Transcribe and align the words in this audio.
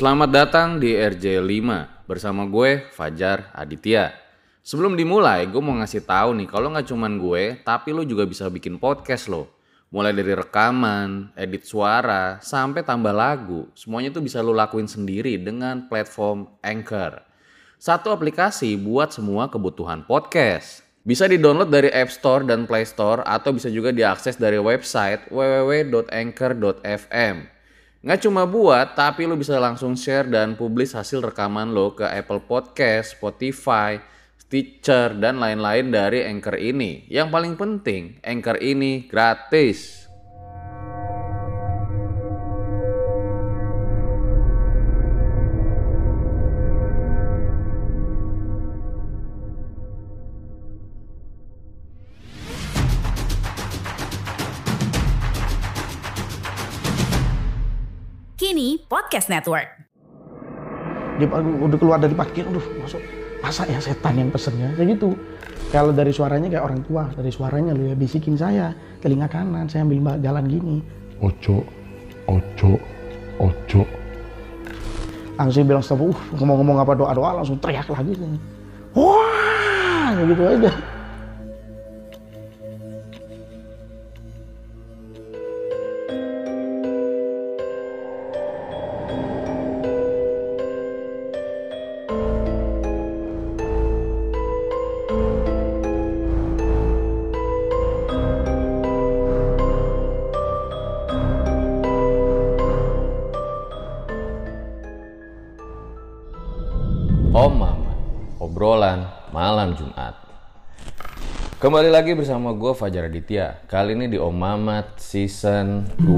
Selamat 0.00 0.32
datang 0.32 0.80
di 0.80 0.96
RJ5 0.96 1.60
bersama 2.08 2.48
gue 2.48 2.88
Fajar 2.88 3.52
Aditya. 3.52 4.16
Sebelum 4.64 4.96
dimulai, 4.96 5.44
gue 5.44 5.60
mau 5.60 5.76
ngasih 5.76 6.08
tahu 6.08 6.40
nih 6.40 6.48
kalau 6.48 6.72
nggak 6.72 6.88
cuman 6.88 7.20
gue, 7.20 7.60
tapi 7.60 7.92
lo 7.92 8.00
juga 8.08 8.24
bisa 8.24 8.48
bikin 8.48 8.80
podcast 8.80 9.28
lo. 9.28 9.52
Mulai 9.92 10.16
dari 10.16 10.32
rekaman, 10.32 11.36
edit 11.36 11.68
suara, 11.68 12.40
sampai 12.40 12.80
tambah 12.80 13.12
lagu, 13.12 13.68
semuanya 13.76 14.08
tuh 14.08 14.24
bisa 14.24 14.40
lo 14.40 14.56
lakuin 14.56 14.88
sendiri 14.88 15.36
dengan 15.36 15.84
platform 15.84 16.48
Anchor. 16.64 17.20
Satu 17.76 18.08
aplikasi 18.08 18.80
buat 18.80 19.12
semua 19.12 19.52
kebutuhan 19.52 20.08
podcast. 20.08 20.80
Bisa 21.04 21.28
di-download 21.28 21.68
dari 21.68 21.92
App 21.92 22.08
Store 22.08 22.40
dan 22.48 22.64
Play 22.64 22.88
Store 22.88 23.20
atau 23.28 23.52
bisa 23.52 23.68
juga 23.68 23.92
diakses 23.92 24.40
dari 24.40 24.56
website 24.56 25.28
www.anchor.fm. 25.28 26.00
Nggak 28.00 28.24
cuma 28.24 28.48
buat, 28.48 28.96
tapi 28.96 29.28
lo 29.28 29.36
bisa 29.36 29.60
langsung 29.60 29.92
share 29.92 30.24
dan 30.24 30.56
publish 30.56 30.96
hasil 30.96 31.20
rekaman 31.20 31.76
lo 31.76 31.92
ke 31.92 32.08
Apple 32.08 32.40
Podcast, 32.48 33.12
Spotify, 33.20 34.00
Stitcher, 34.40 35.12
dan 35.20 35.36
lain-lain 35.36 35.92
dari 35.92 36.24
Anchor 36.24 36.56
ini. 36.56 37.04
Yang 37.12 37.28
paling 37.28 37.54
penting, 37.60 38.16
Anchor 38.24 38.56
ini 38.56 39.04
gratis. 39.04 39.99
Podcast 59.10 59.26
Network. 59.26 59.66
dia 61.18 61.26
udah 61.34 61.78
keluar 61.82 61.98
dari 61.98 62.14
parkir, 62.14 62.46
aduh 62.46 62.62
masuk. 62.78 63.02
Masa 63.42 63.66
ya 63.66 63.82
setan 63.82 64.14
yang 64.14 64.30
pesennya? 64.30 64.70
Kayak 64.78 64.94
gitu. 64.94 65.18
Kalau 65.74 65.90
dari 65.90 66.14
suaranya 66.14 66.46
kayak 66.46 66.62
orang 66.62 66.86
tua 66.86 67.10
dari 67.18 67.26
suaranya 67.34 67.74
lu 67.74 67.90
ya 67.90 67.98
bisikin 67.98 68.38
saya. 68.38 68.70
Telinga 69.02 69.26
kanan 69.26 69.66
saya 69.66 69.82
ambil 69.82 70.14
jalan 70.22 70.46
gini. 70.46 70.78
Ojo 71.26 71.66
ojo 72.30 72.78
ojo. 73.42 73.82
Langsung 75.34 75.66
bilang 75.66 75.82
stop 75.82 76.06
uh 76.06 76.18
ngomong-ngomong 76.38 76.78
apa 76.78 76.94
doa 76.94 77.10
doa 77.10 77.42
langsung 77.42 77.58
teriak 77.58 77.90
lagi. 77.90 78.14
Wah 78.94 80.14
kayak 80.14 80.26
gitu 80.38 80.42
aja 80.46 80.70
Kembali 111.80 111.96
lagi 111.96 112.12
bersama 112.12 112.52
gue 112.52 112.76
Fajar 112.76 113.08
Aditya. 113.08 113.64
Kali 113.64 113.96
ini 113.96 114.04
di 114.12 114.20
Om 114.20 114.36
Mamat 114.36 115.00
Season 115.00 115.88
2. 116.04 116.12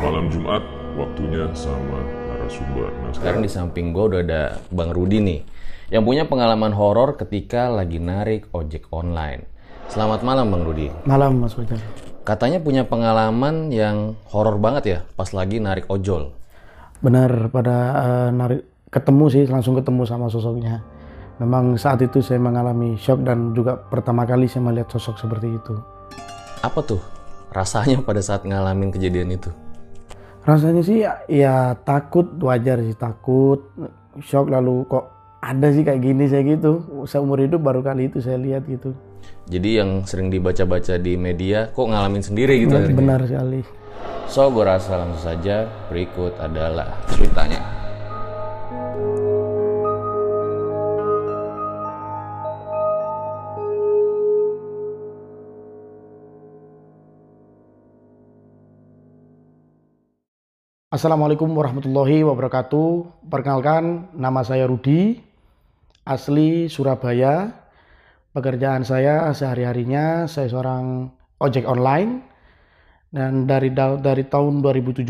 malam 0.00 0.32
Jumat 0.32 0.64
waktunya 0.96 1.44
sama 1.52 2.08
narasumber 2.24 2.88
nah 3.04 3.12
Sekarang 3.12 3.44
di 3.44 3.52
samping 3.52 3.92
gue 3.92 4.16
udah 4.16 4.20
ada 4.24 4.42
Bang 4.72 4.96
Rudi 4.96 5.20
nih. 5.20 5.44
Yang 5.92 6.04
punya 6.08 6.24
pengalaman 6.24 6.72
horor 6.72 7.20
ketika 7.20 7.68
lagi 7.68 8.00
narik 8.00 8.48
ojek 8.56 8.88
online. 8.88 9.57
Selamat 9.88 10.20
malam 10.20 10.46
Bang 10.48 10.62
Rudi. 10.64 10.88
malam 11.04 11.40
mas 11.40 11.56
Fajar 11.56 11.80
Katanya 12.22 12.60
punya 12.60 12.84
pengalaman 12.84 13.72
yang 13.72 14.12
horor 14.28 14.60
banget 14.60 14.84
ya 14.84 14.98
pas 15.16 15.32
lagi 15.32 15.58
narik 15.58 15.88
ojol. 15.88 16.36
benar 16.98 17.30
pada 17.48 17.76
eh, 17.94 18.28
narik 18.34 18.60
ketemu 18.90 19.24
sih 19.30 19.44
langsung 19.46 19.78
ketemu 19.78 20.02
sama 20.02 20.26
sosoknya 20.26 20.82
memang 21.38 21.78
saat 21.78 22.02
itu 22.02 22.18
saya 22.18 22.42
mengalami 22.42 22.98
shock 22.98 23.22
dan 23.22 23.54
juga 23.54 23.78
pertama 23.78 24.26
kali 24.26 24.50
saya 24.50 24.66
melihat 24.66 24.90
sosok 24.90 25.14
seperti 25.16 25.46
itu 25.48 25.78
Apa 26.58 26.82
tuh 26.82 26.98
rasanya 27.48 28.02
pada 28.02 28.18
saat 28.18 28.42
ngalamin 28.42 28.90
kejadian 28.90 29.30
itu? 29.30 29.46
rasanya 30.42 30.82
sih 30.82 31.06
ya, 31.06 31.22
ya 31.30 31.54
takut 31.78 32.26
wajar 32.40 32.82
sih 32.82 32.98
takut 32.98 33.62
shock 34.18 34.50
lalu 34.50 34.82
kok 34.84 35.06
ada 35.38 35.70
sih 35.70 35.86
kayak 35.86 36.02
gini 36.02 36.26
saya 36.26 36.42
gitu 36.42 36.82
seumur 37.06 37.38
hidup 37.38 37.62
baru 37.62 37.78
kali 37.78 38.10
itu 38.10 38.18
saya 38.18 38.36
lihat 38.36 38.66
gitu 38.66 38.90
Jadi 39.48 39.80
yang 39.80 40.04
sering 40.04 40.28
dibaca-baca 40.28 41.00
di 41.00 41.16
media 41.16 41.72
kok 41.72 41.88
ngalamin 41.88 42.20
sendiri 42.20 42.60
gitu 42.62 42.76
akhirnya? 42.76 42.98
benar 43.00 43.20
sekali 43.24 43.60
So, 44.28 44.52
gue 44.52 44.60
rasa 44.60 45.00
langsung 45.00 45.24
saja 45.24 45.64
berikut 45.88 46.36
adalah 46.36 47.00
ceritanya. 47.08 47.78
Assalamualaikum 60.88 61.48
warahmatullahi 61.52 62.20
wabarakatuh 62.24 63.24
perkenalkan 63.32 64.12
nama 64.12 64.44
saya 64.44 64.68
Rudi 64.68 65.20
asli 66.04 66.68
Surabaya 66.68 67.52
pekerjaan 68.32 68.84
saya 68.84 69.32
sehari-harinya 69.32 70.28
saya 70.28 70.48
seorang 70.48 71.12
ojek 71.40 71.64
online 71.64 72.22
dan 73.08 73.48
dari 73.48 73.72
da- 73.72 73.96
dari 73.98 74.28
tahun 74.28 74.60
2017 74.60 75.08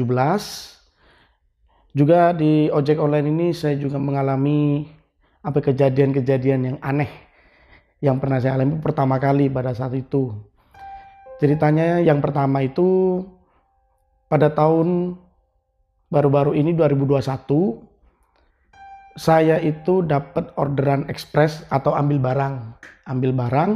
juga 1.99 2.31
di 2.37 2.71
ojek 2.71 3.01
online 3.01 3.27
ini 3.33 3.47
saya 3.51 3.75
juga 3.75 3.99
mengalami 3.99 4.87
apa 5.43 5.59
kejadian-kejadian 5.59 6.61
yang 6.62 6.78
aneh 6.84 7.11
yang 7.99 8.23
pernah 8.23 8.39
saya 8.39 8.55
alami 8.55 8.78
pertama 8.78 9.19
kali 9.19 9.51
pada 9.51 9.75
saat 9.75 9.95
itu. 9.99 10.31
Ceritanya 11.43 11.99
yang 12.03 12.23
pertama 12.23 12.62
itu 12.62 13.23
pada 14.31 14.51
tahun 14.51 15.19
baru-baru 16.11 16.55
ini 16.55 16.75
2021 16.75 17.19
saya 19.19 19.59
itu 19.59 20.07
dapat 20.07 20.55
orderan 20.55 21.10
ekspres 21.10 21.66
atau 21.75 21.95
ambil 21.98 22.22
barang. 22.22 22.54
Ambil 23.09 23.33
barang 23.33 23.71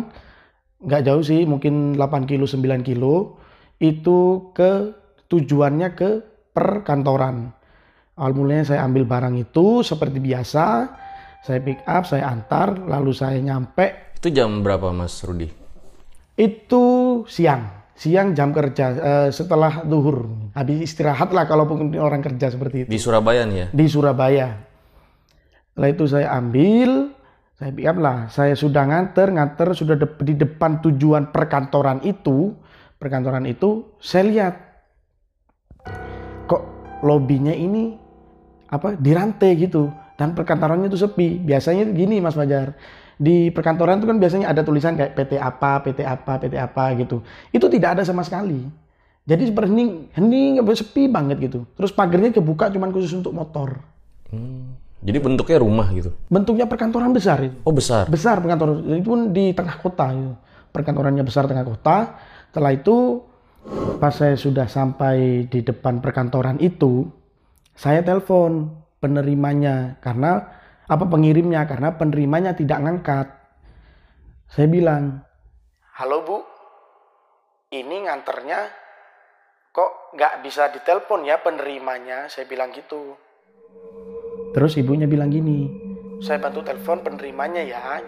nggak 0.82 1.02
jauh 1.08 1.24
sih, 1.24 1.48
mungkin 1.48 1.96
8 1.96 2.28
kilo 2.28 2.44
9 2.44 2.84
kilo 2.84 3.38
itu 3.78 4.50
ke 4.52 4.92
tujuannya 5.26 5.88
ke 5.96 6.10
perkantoran. 6.52 7.48
Awal 8.12 8.32
mulanya 8.36 8.76
saya 8.76 8.84
ambil 8.84 9.08
barang 9.08 9.40
itu 9.40 9.80
seperti 9.80 10.20
biasa, 10.20 10.92
saya 11.40 11.58
pick 11.64 11.80
up, 11.88 12.04
saya 12.04 12.28
antar, 12.28 12.76
lalu 12.76 13.10
saya 13.16 13.40
nyampe 13.40 14.14
Itu 14.20 14.28
jam 14.30 14.60
berapa 14.60 14.92
Mas 14.92 15.16
Rudi? 15.24 15.48
itu 16.32 16.84
siang, 17.28 17.92
siang 17.92 18.32
jam 18.32 18.56
kerja 18.56 18.86
eh, 18.96 19.28
setelah 19.28 19.84
duhur, 19.84 20.24
habis 20.56 20.80
istirahat 20.88 21.28
lah 21.28 21.44
kalau 21.44 21.68
orang 22.00 22.24
kerja 22.24 22.48
seperti 22.48 22.84
itu 22.84 22.88
Di 22.88 22.96
Surabaya 22.96 23.44
nih 23.44 23.56
ya? 23.56 23.66
di 23.68 23.86
Surabaya. 23.86 24.48
Setelah 25.72 25.88
itu 25.92 26.04
saya 26.08 26.32
ambil, 26.32 27.11
saya 27.62 27.70
pick 27.70 27.86
up 27.86 27.98
lah. 28.02 28.26
Saya 28.26 28.58
sudah 28.58 28.82
nganter, 28.90 29.30
nganter 29.30 29.70
sudah 29.70 29.94
de- 29.94 30.26
di 30.26 30.34
depan 30.34 30.82
tujuan 30.82 31.30
perkantoran 31.30 32.02
itu, 32.02 32.58
perkantoran 32.98 33.46
itu 33.46 33.94
saya 34.02 34.26
lihat 34.26 34.54
kok 36.50 36.62
lobinya 37.06 37.54
ini 37.54 37.94
apa 38.66 38.98
dirantai 38.98 39.54
gitu 39.62 39.94
dan 40.18 40.34
perkantorannya 40.34 40.90
itu 40.90 40.98
sepi. 40.98 41.38
Biasanya 41.38 41.86
gini 41.94 42.18
Mas 42.18 42.34
Fajar. 42.34 42.74
Di 43.14 43.54
perkantoran 43.54 44.02
itu 44.02 44.10
kan 44.10 44.18
biasanya 44.18 44.50
ada 44.50 44.66
tulisan 44.66 44.98
kayak 44.98 45.14
PT 45.14 45.38
apa, 45.38 45.78
PT 45.86 46.02
apa, 46.02 46.42
PT 46.42 46.54
apa 46.58 46.84
gitu. 46.98 47.22
Itu 47.54 47.70
tidak 47.70 47.94
ada 47.94 48.02
sama 48.02 48.26
sekali. 48.26 48.66
Jadi 49.22 49.54
seperti 49.54 49.70
hening, 49.70 49.90
hening, 50.18 50.52
sepi 50.74 51.06
banget 51.06 51.38
gitu. 51.38 51.62
Terus 51.78 51.94
pagarnya 51.94 52.34
kebuka 52.34 52.74
cuman 52.74 52.90
khusus 52.90 53.14
untuk 53.14 53.30
motor. 53.30 53.78
Hmm. 54.34 54.81
Jadi 55.02 55.18
bentuknya 55.18 55.58
rumah 55.58 55.90
gitu? 55.90 56.14
Bentuknya 56.30 56.70
perkantoran 56.70 57.10
besar 57.10 57.42
itu. 57.42 57.58
Oh 57.66 57.74
besar? 57.74 58.06
Besar 58.06 58.38
perkantoran, 58.38 58.86
itu 58.86 59.10
pun 59.10 59.34
di 59.34 59.50
tengah 59.50 59.82
kota 59.82 60.14
itu. 60.14 60.32
Perkantorannya 60.70 61.26
besar 61.26 61.50
tengah 61.50 61.66
kota. 61.66 62.22
Setelah 62.48 62.70
itu 62.70 63.26
pas 63.98 64.14
saya 64.14 64.38
sudah 64.38 64.70
sampai 64.70 65.46
di 65.50 65.60
depan 65.66 65.98
perkantoran 65.98 66.62
itu, 66.62 67.10
saya 67.74 68.06
telepon 68.06 68.70
penerimanya 69.02 69.98
karena 69.98 70.46
apa 70.86 71.04
pengirimnya 71.10 71.66
karena 71.66 71.98
penerimanya 71.98 72.54
tidak 72.54 72.78
ngangkat. 72.86 73.26
Saya 74.54 74.68
bilang, 74.70 75.24
halo 75.98 76.22
bu, 76.22 76.38
ini 77.74 78.06
nganternya 78.06 78.70
kok 79.74 80.14
nggak 80.14 80.46
bisa 80.46 80.70
ditelepon 80.70 81.26
ya 81.26 81.42
penerimanya? 81.42 82.30
Saya 82.30 82.46
bilang 82.46 82.70
gitu. 82.70 83.18
Terus 84.52 84.76
ibunya 84.76 85.08
bilang 85.08 85.32
gini, 85.32 85.68
saya 86.20 86.36
bantu 86.38 86.60
telepon 86.60 87.00
penerimanya 87.00 87.64
ya. 87.64 88.04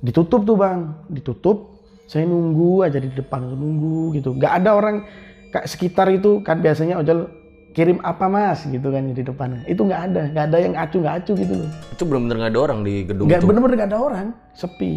Ditutup 0.00 0.48
tuh 0.48 0.56
bang, 0.56 0.96
ditutup. 1.12 1.76
Saya 2.10 2.26
nunggu 2.26 2.82
aja 2.82 2.98
di 2.98 3.12
depan 3.12 3.54
nunggu 3.54 4.16
gitu. 4.18 4.34
Nggak 4.34 4.52
ada 4.64 4.70
orang 4.74 5.06
kayak 5.54 5.66
sekitar 5.68 6.10
itu 6.10 6.40
kan 6.42 6.58
biasanya 6.58 6.98
ojol 6.98 7.30
kirim 7.70 8.02
apa 8.02 8.26
mas 8.26 8.66
gitu 8.66 8.90
kan 8.90 9.14
di 9.14 9.22
depan 9.22 9.62
itu 9.70 9.78
nggak 9.86 10.02
ada 10.10 10.22
nggak 10.34 10.44
ada 10.50 10.58
yang 10.58 10.74
acu 10.74 10.96
nggak 10.98 11.16
acu 11.22 11.32
gitu 11.38 11.54
loh 11.54 11.70
Itu 11.94 12.02
bener-bener 12.02 12.36
nggak 12.42 12.52
ada 12.54 12.60
orang 12.66 12.78
di 12.82 12.94
gedung 13.06 13.26
nggak 13.30 13.40
itu. 13.42 13.46
bener-bener 13.46 13.74
nggak 13.78 13.90
ada 13.94 14.00
orang 14.02 14.26
sepi 14.58 14.92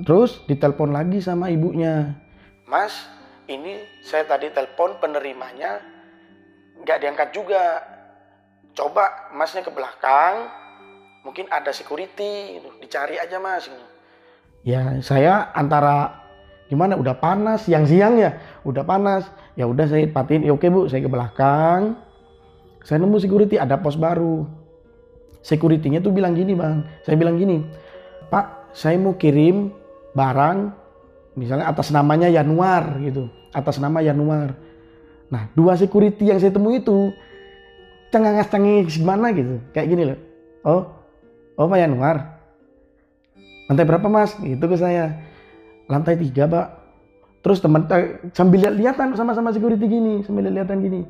terus 0.00 0.40
ditelepon 0.48 0.96
lagi 0.96 1.20
sama 1.20 1.52
ibunya 1.52 2.16
mas 2.64 3.04
ini 3.44 3.76
saya 4.00 4.24
tadi 4.24 4.48
telepon 4.48 4.96
penerimanya 5.04 5.84
nggak 6.80 6.96
diangkat 6.96 7.28
juga 7.36 7.84
coba 8.80 9.28
masnya 9.36 9.60
ke 9.60 9.68
belakang 9.68 10.48
mungkin 11.20 11.44
ada 11.52 11.68
security 11.68 12.56
gitu. 12.56 12.72
dicari 12.80 13.20
aja 13.20 13.36
mas 13.36 13.68
ya 14.64 14.96
saya 15.04 15.52
antara 15.52 16.16
gimana 16.72 16.94
udah 16.94 17.18
panas 17.18 17.66
siang-siang 17.66 18.14
ya? 18.16 18.38
Udah 18.62 18.86
panas. 18.86 19.26
Ya 19.58 19.66
udah 19.66 19.90
saya 19.90 20.06
patiin 20.06 20.46
ya 20.46 20.54
oke 20.54 20.64
bu 20.70 20.86
saya 20.86 21.02
ke 21.02 21.10
belakang. 21.10 21.98
Saya 22.86 23.02
nemu 23.02 23.18
security 23.18 23.58
ada 23.58 23.76
pos 23.76 23.98
baru. 23.98 24.46
Securitynya 25.42 26.00
tuh 26.00 26.14
bilang 26.14 26.38
gini 26.38 26.54
bang. 26.54 26.86
Saya 27.02 27.18
bilang 27.18 27.36
gini 27.36 27.66
pak 28.30 28.70
saya 28.70 28.94
mau 29.02 29.18
kirim 29.18 29.74
barang 30.14 30.70
misalnya 31.34 31.66
atas 31.66 31.90
namanya 31.90 32.30
Januar 32.30 33.02
gitu. 33.02 33.26
Atas 33.50 33.82
nama 33.82 33.98
Januar 34.00 34.54
nah 35.30 35.46
dua 35.54 35.78
security 35.78 36.26
yang 36.26 36.42
saya 36.42 36.50
temui 36.50 36.82
itu 36.82 37.14
cengangas 38.10 38.50
cengis 38.50 38.98
gimana 38.98 39.30
gitu. 39.32 39.62
Kayak 39.70 39.86
gini 39.88 40.02
loh. 40.12 40.18
Oh 40.66 40.82
oh 41.56 41.66
pak 41.70 41.78
Januar. 41.80 42.16
Lantai 43.70 43.86
berapa 43.86 44.06
mas? 44.10 44.34
Gitu 44.36 44.60
ke 44.60 44.76
saya. 44.76 45.14
Lantai 45.86 46.18
tiga 46.18 46.50
pak. 46.50 46.66
Terus 47.40 47.62
teman 47.64 47.88
eh, 47.88 48.20
sambil 48.36 48.60
lihat-lihatan 48.68 49.16
sama-sama 49.16 49.48
security 49.54 49.88
gini 49.88 50.20
sambil 50.26 50.50
lihat-lihatan 50.50 50.78
gini. 50.84 51.00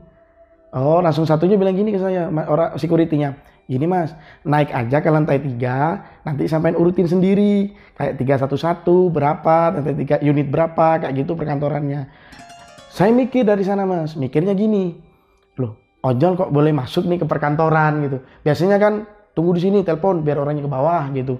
Oh 0.70 1.02
langsung 1.02 1.26
satunya 1.26 1.58
bilang 1.58 1.74
gini 1.74 1.90
ke 1.90 1.98
saya 1.98 2.30
orang 2.30 2.78
securitynya. 2.78 3.34
Gini 3.66 3.86
mas 3.86 4.14
naik 4.42 4.70
aja 4.74 4.98
ke 4.98 5.10
lantai 5.10 5.42
tiga 5.42 6.06
nanti 6.22 6.46
sampai 6.46 6.76
urutin 6.78 7.10
sendiri. 7.10 7.74
Kayak 7.98 8.22
311 8.46 9.10
berapa 9.10 9.56
lantai 9.74 9.94
tiga 9.98 10.16
unit 10.22 10.46
berapa 10.46 11.02
kayak 11.02 11.12
gitu 11.18 11.34
perkantorannya. 11.34 12.06
Saya 12.90 13.10
mikir 13.10 13.42
dari 13.42 13.66
sana 13.66 13.82
mas 13.86 14.14
mikirnya 14.14 14.54
gini 14.54 15.09
ojol 16.00 16.32
kok 16.36 16.50
boleh 16.52 16.72
masuk 16.72 17.04
nih 17.06 17.20
ke 17.20 17.26
perkantoran 17.28 18.04
gitu 18.04 18.18
biasanya 18.42 18.76
kan 18.80 19.04
tunggu 19.36 19.56
di 19.56 19.62
sini 19.68 19.78
telepon 19.84 20.24
biar 20.24 20.40
orangnya 20.40 20.64
ke 20.64 20.72
bawah 20.72 21.04
gitu 21.12 21.36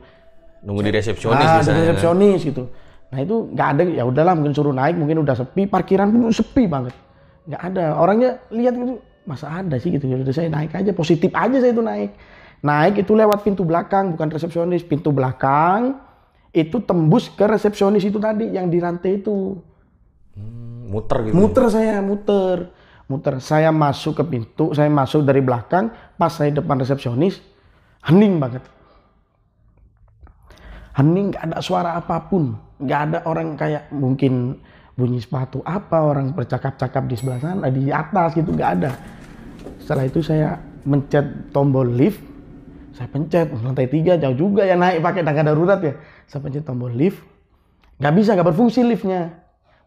Nunggu 0.60 0.80
di 0.84 0.92
resepsionis 0.92 1.40
ah, 1.40 1.60
biasanya. 1.60 1.64
jadi 1.64 1.80
kan. 1.80 1.88
resepsionis 1.88 2.40
gitu. 2.44 2.62
Nah 3.10 3.18
itu 3.24 3.36
nggak 3.50 3.68
ada, 3.74 3.82
ya 3.88 4.04
udahlah 4.04 4.34
mungkin 4.36 4.52
suruh 4.52 4.76
naik, 4.76 4.94
mungkin 4.94 5.24
udah 5.24 5.34
sepi, 5.34 5.66
parkiran 5.66 6.12
pun 6.12 6.30
sepi 6.30 6.68
banget. 6.68 6.94
Nggak 7.48 7.62
ada, 7.72 7.84
orangnya 7.96 8.44
lihat 8.52 8.76
gitu, 8.76 9.00
masa 9.24 9.50
ada 9.50 9.80
sih 9.80 9.90
gitu, 9.90 10.04
ya 10.06 10.20
udah 10.20 10.34
saya 10.36 10.52
naik 10.52 10.76
aja, 10.76 10.92
positif 10.92 11.32
aja 11.32 11.56
saya 11.58 11.72
itu 11.72 11.82
naik. 11.82 12.10
Naik 12.60 12.94
itu 13.00 13.12
lewat 13.16 13.40
pintu 13.40 13.64
belakang, 13.64 14.12
bukan 14.14 14.28
resepsionis, 14.36 14.84
pintu 14.84 15.10
belakang, 15.16 15.96
itu 16.52 16.76
tembus 16.84 17.32
ke 17.32 17.48
resepsionis 17.48 18.04
itu 18.04 18.20
tadi, 18.20 18.52
yang 18.52 18.68
di 18.68 18.78
rantai 18.78 19.24
itu. 19.24 19.56
Hmm, 20.36 20.92
Muter 20.92 21.24
gitu. 21.24 21.34
Muter 21.34 21.66
saya, 21.72 22.04
muter. 22.04 22.68
Muter, 23.10 23.42
saya 23.42 23.74
masuk 23.74 24.22
ke 24.22 24.24
pintu, 24.30 24.70
saya 24.70 24.86
masuk 24.86 25.26
dari 25.26 25.42
belakang, 25.42 25.90
pas 26.14 26.30
saya 26.30 26.54
depan 26.54 26.78
resepsionis, 26.78 27.42
hening 28.06 28.38
banget. 28.38 28.62
Hening 30.94 31.34
nggak 31.34 31.42
ada 31.50 31.58
suara 31.58 31.98
apa 31.98 32.22
pun. 32.30 32.54
Nggak 32.78 33.00
ada 33.10 33.18
orang 33.26 33.58
kayak 33.58 33.90
mungkin 33.90 34.62
bunyi 34.94 35.18
sepatu 35.18 35.58
apa 35.66 36.06
orang 36.06 36.30
bercakap-cakap 36.38 37.10
di 37.10 37.18
sebelah 37.18 37.42
sana 37.42 37.66
di 37.66 37.90
atas 37.90 38.30
gitu 38.38 38.54
nggak 38.54 38.70
ada. 38.78 38.94
Setelah 39.82 40.06
itu 40.06 40.22
saya 40.22 40.62
mencet 40.86 41.50
tombol 41.50 41.90
lift. 41.90 42.22
Saya 42.94 43.10
pencet 43.10 43.50
lantai 43.50 43.90
tiga 43.90 44.22
jauh 44.22 44.38
juga 44.38 44.62
ya 44.62 44.78
naik 44.78 45.02
pakai 45.02 45.26
tangga 45.26 45.50
darurat 45.50 45.82
ya. 45.82 45.98
Saya 46.30 46.46
pencet 46.46 46.62
tombol 46.62 46.94
lift. 46.94 47.18
Nggak 47.98 48.14
bisa 48.14 48.38
nggak 48.38 48.54
berfungsi 48.54 48.86
liftnya. 48.86 49.34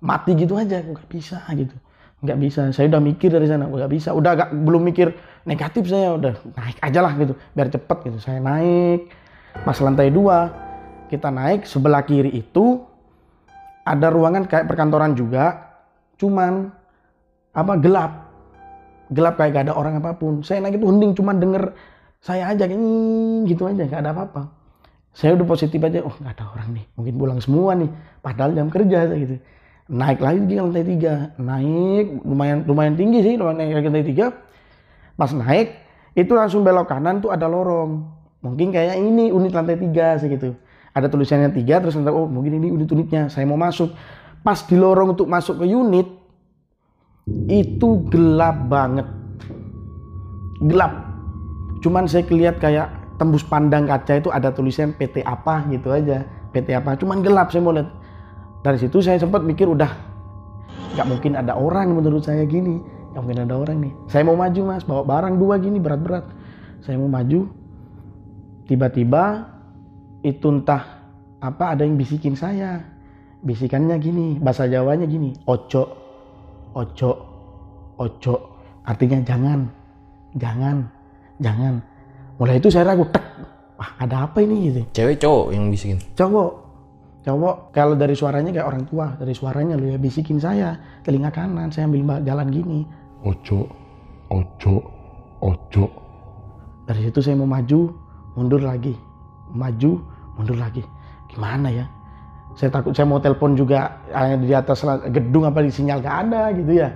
Mati 0.04 0.36
gitu 0.36 0.60
aja 0.60 0.84
nggak 0.84 1.08
bisa 1.08 1.40
gitu 1.56 1.80
nggak 2.24 2.40
bisa. 2.40 2.72
Saya 2.72 2.88
udah 2.88 3.02
mikir 3.04 3.30
dari 3.36 3.46
sana. 3.46 3.68
Nggak 3.68 3.92
bisa. 3.92 4.16
Udah 4.16 4.31
gak, 4.40 4.50
belum 4.56 4.81
mikir 4.88 5.12
negatif 5.44 5.92
saya. 5.92 6.16
Udah 6.16 6.34
naik 6.56 6.80
aja 6.80 7.00
lah 7.04 7.14
gitu. 7.20 7.36
Biar 7.52 7.68
cepet 7.68 7.98
gitu. 8.08 8.18
Saya 8.24 8.40
naik. 8.40 9.12
Pas 9.68 9.78
lantai 9.84 10.10
dua. 10.10 10.50
Kita 11.12 11.28
naik. 11.30 11.68
Sebelah 11.68 12.08
kiri 12.08 12.31
itu 12.31 12.80
ada 13.84 14.08
ruangan 14.08 14.48
kayak 14.48 14.72
perkantoran 14.72 15.14
juga. 15.14 15.75
Cuman 16.16 16.72
apa 17.52 17.74
gelap. 17.78 18.12
Gelap 19.12 19.36
kayak 19.36 19.52
gak 19.52 19.64
ada 19.68 19.75
orang 19.75 20.00
apa 20.00 20.16
pun. 20.16 20.42
Saya 20.48 20.64
naik 20.64 20.80
itu 20.80 20.88
hening. 20.88 21.12
Cuman 21.20 21.44
denger 21.44 21.75
saya 22.24 22.48
aja 22.48 22.64
kayak 22.64 22.80
gitu 23.52 23.68
aja. 23.68 23.84
Gak 23.84 24.00
ada 24.00 24.16
apa-apa. 24.16 24.48
Saya 25.12 25.36
udah 25.36 25.46
positif 25.46 25.77
aja. 25.77 26.01
Oh 26.01 26.15
nggak 26.18 26.39
ada 26.39 26.50
orang 26.56 26.74
nih. 26.74 26.86
Mungkin 26.98 27.13
pulang 27.20 27.39
semua 27.44 27.75
nih. 27.77 27.92
Padahal 28.24 28.56
jam 28.56 28.72
kerja 28.72 29.12
gitu 29.13 29.38
naik 29.90 30.20
lagi 30.24 30.40
ke 30.44 30.54
lantai 30.60 30.86
tiga. 30.86 31.13
Naik 31.40 32.24
lumayan 32.24 32.63
lumayan 32.63 32.96
tinggi 32.96 33.20
sih 33.24 33.34
lumayan 33.36 33.58
naik 33.60 33.88
lantai 33.90 34.06
tiga. 34.08 34.32
Pas 35.18 35.32
naik 35.32 35.75
itu 36.13 36.32
langsung 36.32 36.62
belok 36.62 36.88
kanan 36.92 37.20
tuh 37.20 37.34
ada 37.34 37.50
lorong. 37.50 38.06
Mungkin 38.44 38.75
kayak 38.75 39.00
ini 39.00 39.32
unit 39.32 39.56
lantai 39.56 39.80
tiga 39.80 40.20
segitu 40.20 40.56
ada 40.94 41.10
tulisannya 41.10 41.50
tiga 41.58 41.82
terus 41.82 41.98
nanti 41.98 42.13
oh 42.13 42.30
mungkin 42.30 42.62
ini 42.62 42.70
unit-unitnya 42.70 43.28
saya 43.28 43.50
mau 43.50 43.58
masuk. 43.58 43.92
Pas 44.46 44.62
di 44.62 44.78
lorong 44.78 45.18
untuk 45.18 45.25
masuk 45.25 45.63
ke 45.63 45.66
unit 45.66 46.06
itu 47.50 47.90
gelap 48.13 48.70
banget. 48.70 49.08
Gelap. 50.62 50.94
Cuman 51.82 52.06
saya 52.06 52.24
kelihat 52.24 52.62
kayak 52.62 52.92
tembus 53.18 53.42
pandang 53.44 53.90
kaca 53.90 54.20
itu 54.22 54.30
ada 54.30 54.54
tulisan 54.54 54.94
PT 54.94 55.25
apa 55.25 55.66
gitu 55.74 55.90
aja. 55.90 56.28
PT 56.54 56.78
apa. 56.78 56.94
Cuman 57.00 57.25
gelap 57.25 57.50
saya 57.50 57.66
mau 57.66 57.74
lihat 57.74 57.90
dari 58.63 58.79
situ 58.79 59.03
saya 59.03 59.20
sempat 59.20 59.43
mikir 59.43 59.67
udah 59.67 59.91
nggak 60.93 61.08
mungkin 61.10 61.32
ada 61.36 61.58
orang 61.58 61.91
menurut 61.91 62.24
saya 62.24 62.46
gini. 62.48 62.79
Nggak 63.13 63.22
mungkin 63.22 63.41
ada 63.46 63.55
orang 63.60 63.77
nih. 63.84 63.93
Saya 64.10 64.24
mau 64.25 64.38
maju 64.38 64.62
mas. 64.65 64.84
Bawa 64.86 65.03
barang 65.05 65.36
dua 65.38 65.55
gini 65.60 65.77
berat-berat. 65.77 66.25
Saya 66.86 66.98
mau 66.98 67.10
maju. 67.10 67.50
Tiba-tiba 68.70 69.51
itu 70.24 70.48
entah 70.48 71.03
apa 71.43 71.75
ada 71.75 71.84
yang 71.84 72.00
bisikin 72.00 72.39
saya. 72.39 72.79
Bisikannya 73.43 74.00
gini 74.00 74.39
bahasa 74.39 74.72
Jawanya 74.72 75.03
gini 75.03 75.36
ojo 75.43 75.84
ojo 76.72 77.12
ojo 78.00 78.36
artinya 78.88 79.20
jangan 79.27 79.67
jangan 80.39 80.88
jangan. 81.43 81.84
Mulai 82.39 82.63
itu 82.63 82.72
saya 82.72 82.96
ragu 82.96 83.03
tek 83.12 83.25
wah 83.75 83.91
ada 84.00 84.32
apa 84.32 84.39
ini? 84.39 84.72
Gitu. 84.72 84.82
Cewek 84.96 85.20
cowok 85.20 85.48
yang 85.51 85.67
bisikin. 85.67 86.00
cowok 86.15 86.62
cowok 87.24 87.72
kalau 87.72 87.96
dari 87.96 88.13
suaranya 88.13 88.51
kayak 88.51 88.68
orang 88.68 88.84
tua 88.84 89.15
dari 89.15 89.32
suaranya 89.32 89.80
lu 89.80 89.96
ya 89.96 89.98
bisikin 89.98 90.38
saya 90.38 90.75
telinga 91.08 91.32
kanan 91.32 91.72
saya 91.72 91.88
ambil 91.88 92.20
jalan 92.22 92.48
gini. 92.51 92.80
Ojo, 93.24 93.72
ojo, 94.27 94.84
ojo. 95.39 95.86
dari 96.84 97.08
situ 97.08 97.24
saya 97.24 97.39
mau 97.39 97.48
maju 97.48 97.96
mundur 98.36 98.60
lagi. 98.60 98.92
Maju 99.56 100.03
mundur 100.36 100.60
lagi. 100.60 100.84
Gimana 101.32 101.72
ya? 101.72 101.88
Saya 102.60 102.70
takut 102.70 102.92
saya 102.92 103.08
mau 103.08 103.24
telepon 103.24 103.56
juga 103.56 104.03
eh, 104.12 104.36
di 104.38 104.51
atas 104.51 104.84
gedung 105.10 105.48
apa 105.48 105.63
di 105.63 105.72
sinyal 105.72 106.03
gak 106.03 106.18
ada 106.27 106.51
gitu 106.51 106.75
ya. 106.75 106.92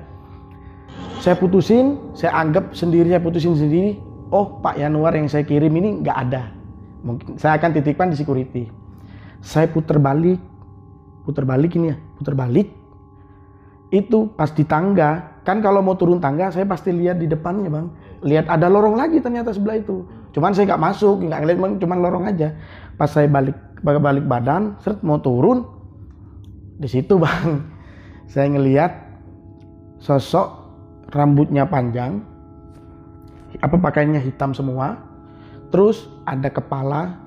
Saya 1.23 1.39
putusin 1.39 2.13
saya 2.13 2.35
anggap 2.35 2.75
sendiri 2.75 3.07
saya 3.07 3.23
putusin 3.23 3.55
sendiri. 3.55 4.03
Oh 4.27 4.59
Pak 4.59 4.75
Yanuar 4.75 5.15
yang 5.15 5.31
saya 5.31 5.47
kirim 5.47 5.71
ini 5.79 6.03
nggak 6.03 6.17
ada. 6.27 6.51
Mungkin 7.07 7.39
saya 7.39 7.55
akan 7.55 7.71
titipkan 7.79 8.11
di 8.11 8.19
security 8.19 8.86
saya 9.41 9.69
putar 9.69 10.01
balik. 10.01 10.39
Putar 11.27 11.43
balik 11.43 11.75
ini 11.75 11.91
ya 11.91 11.97
putar 12.17 12.33
balik. 12.33 12.71
Itu 13.93 14.33
pas 14.33 14.51
di 14.51 14.63
tangga. 14.67 15.39
Kan 15.47 15.63
kalau 15.63 15.79
mau 15.79 15.95
turun 15.95 16.19
tangga 16.19 16.51
saya 16.51 16.67
pasti 16.67 16.91
lihat 16.91 17.21
di 17.21 17.27
depannya 17.29 17.71
bang. 17.71 17.87
Lihat 18.25 18.51
ada 18.51 18.67
lorong 18.67 18.99
lagi 18.99 19.23
ternyata 19.23 19.53
sebelah 19.53 19.79
itu. 19.79 20.03
Cuman 20.35 20.51
saya 20.51 20.73
nggak 20.73 20.83
masuk 20.83 21.23
nggak 21.23 21.39
ngeliat 21.43 21.59
Bang, 21.59 21.73
cuman 21.79 21.97
lorong 22.03 22.25
aja. 22.27 22.51
Pas 22.99 23.07
saya 23.07 23.31
balik 23.31 23.55
balik 23.83 24.25
badan 24.27 24.75
seret 24.83 24.99
mau 25.05 25.21
turun. 25.21 25.63
Di 26.77 26.87
situ 26.89 27.15
bang. 27.23 27.63
Saya 28.27 28.51
ngelihat 28.51 28.91
sosok 30.03 30.67
rambutnya 31.15 31.63
panjang 31.63 32.19
apa 33.63 33.75
pakaiannya 33.79 34.19
hitam 34.19 34.51
semua. 34.51 34.99
Terus 35.71 36.07
ada 36.23 36.47
kepala 36.47 37.19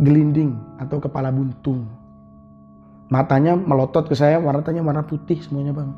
gelinding 0.00 0.56
atau 0.84 1.00
kepala 1.00 1.32
buntung. 1.32 1.88
Matanya 3.08 3.56
melotot 3.56 4.08
ke 4.08 4.16
saya 4.16 4.40
warnanya 4.40 4.80
warna 4.84 5.02
putih 5.04 5.40
semuanya 5.40 5.72
bang. 5.76 5.90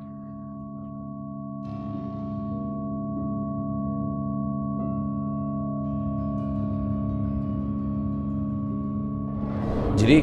Jadi 9.97 10.19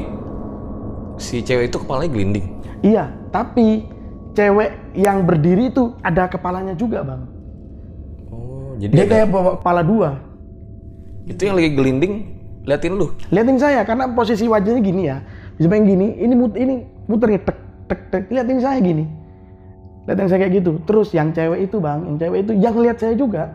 si 1.18 1.42
cewek 1.42 1.70
itu 1.70 1.76
kepalanya 1.82 2.10
gelinding. 2.10 2.46
iya 2.84 3.08
tapi 3.32 3.88
cewek 4.36 4.92
yang 4.92 5.24
berdiri 5.24 5.72
itu 5.72 5.96
ada 6.04 6.28
kepalanya 6.28 6.76
juga 6.76 7.00
bang. 7.02 7.22
Oh, 8.28 8.76
jadi 8.76 8.92
dia 8.92 9.04
ada- 9.06 9.12
kayak 9.12 9.28
bawa 9.32 9.50
kepala 9.58 9.80
dua. 9.82 10.10
Itu 11.24 11.48
yang 11.48 11.56
lagi 11.56 11.70
gelinding 11.72 12.14
liatin 12.64 12.96
lu. 12.96 13.12
liatin 13.28 13.60
saya 13.60 13.84
karena 13.84 14.08
posisi 14.12 14.48
wajahnya 14.48 14.80
gini 14.80 15.02
ya. 15.08 15.20
Bisa 15.54 15.68
main 15.70 15.84
gini 15.84 16.16
ini 16.18 16.34
mut 16.34 16.56
ini 16.56 16.82
muternya 17.06 17.40
tek 17.44 17.58
tek 17.86 18.00
tek. 18.10 18.22
Liatin 18.32 18.58
saya 18.58 18.80
gini. 18.80 19.04
Liatin 20.08 20.26
saya 20.26 20.38
kayak 20.44 20.52
gitu. 20.64 20.80
Terus 20.88 21.12
yang 21.12 21.30
cewek 21.30 21.68
itu 21.68 21.76
bang 21.78 22.00
yang 22.08 22.16
cewek 22.16 22.38
itu 22.48 22.52
yang 22.56 22.74
lihat 22.80 22.96
saya 22.96 23.14
juga. 23.14 23.52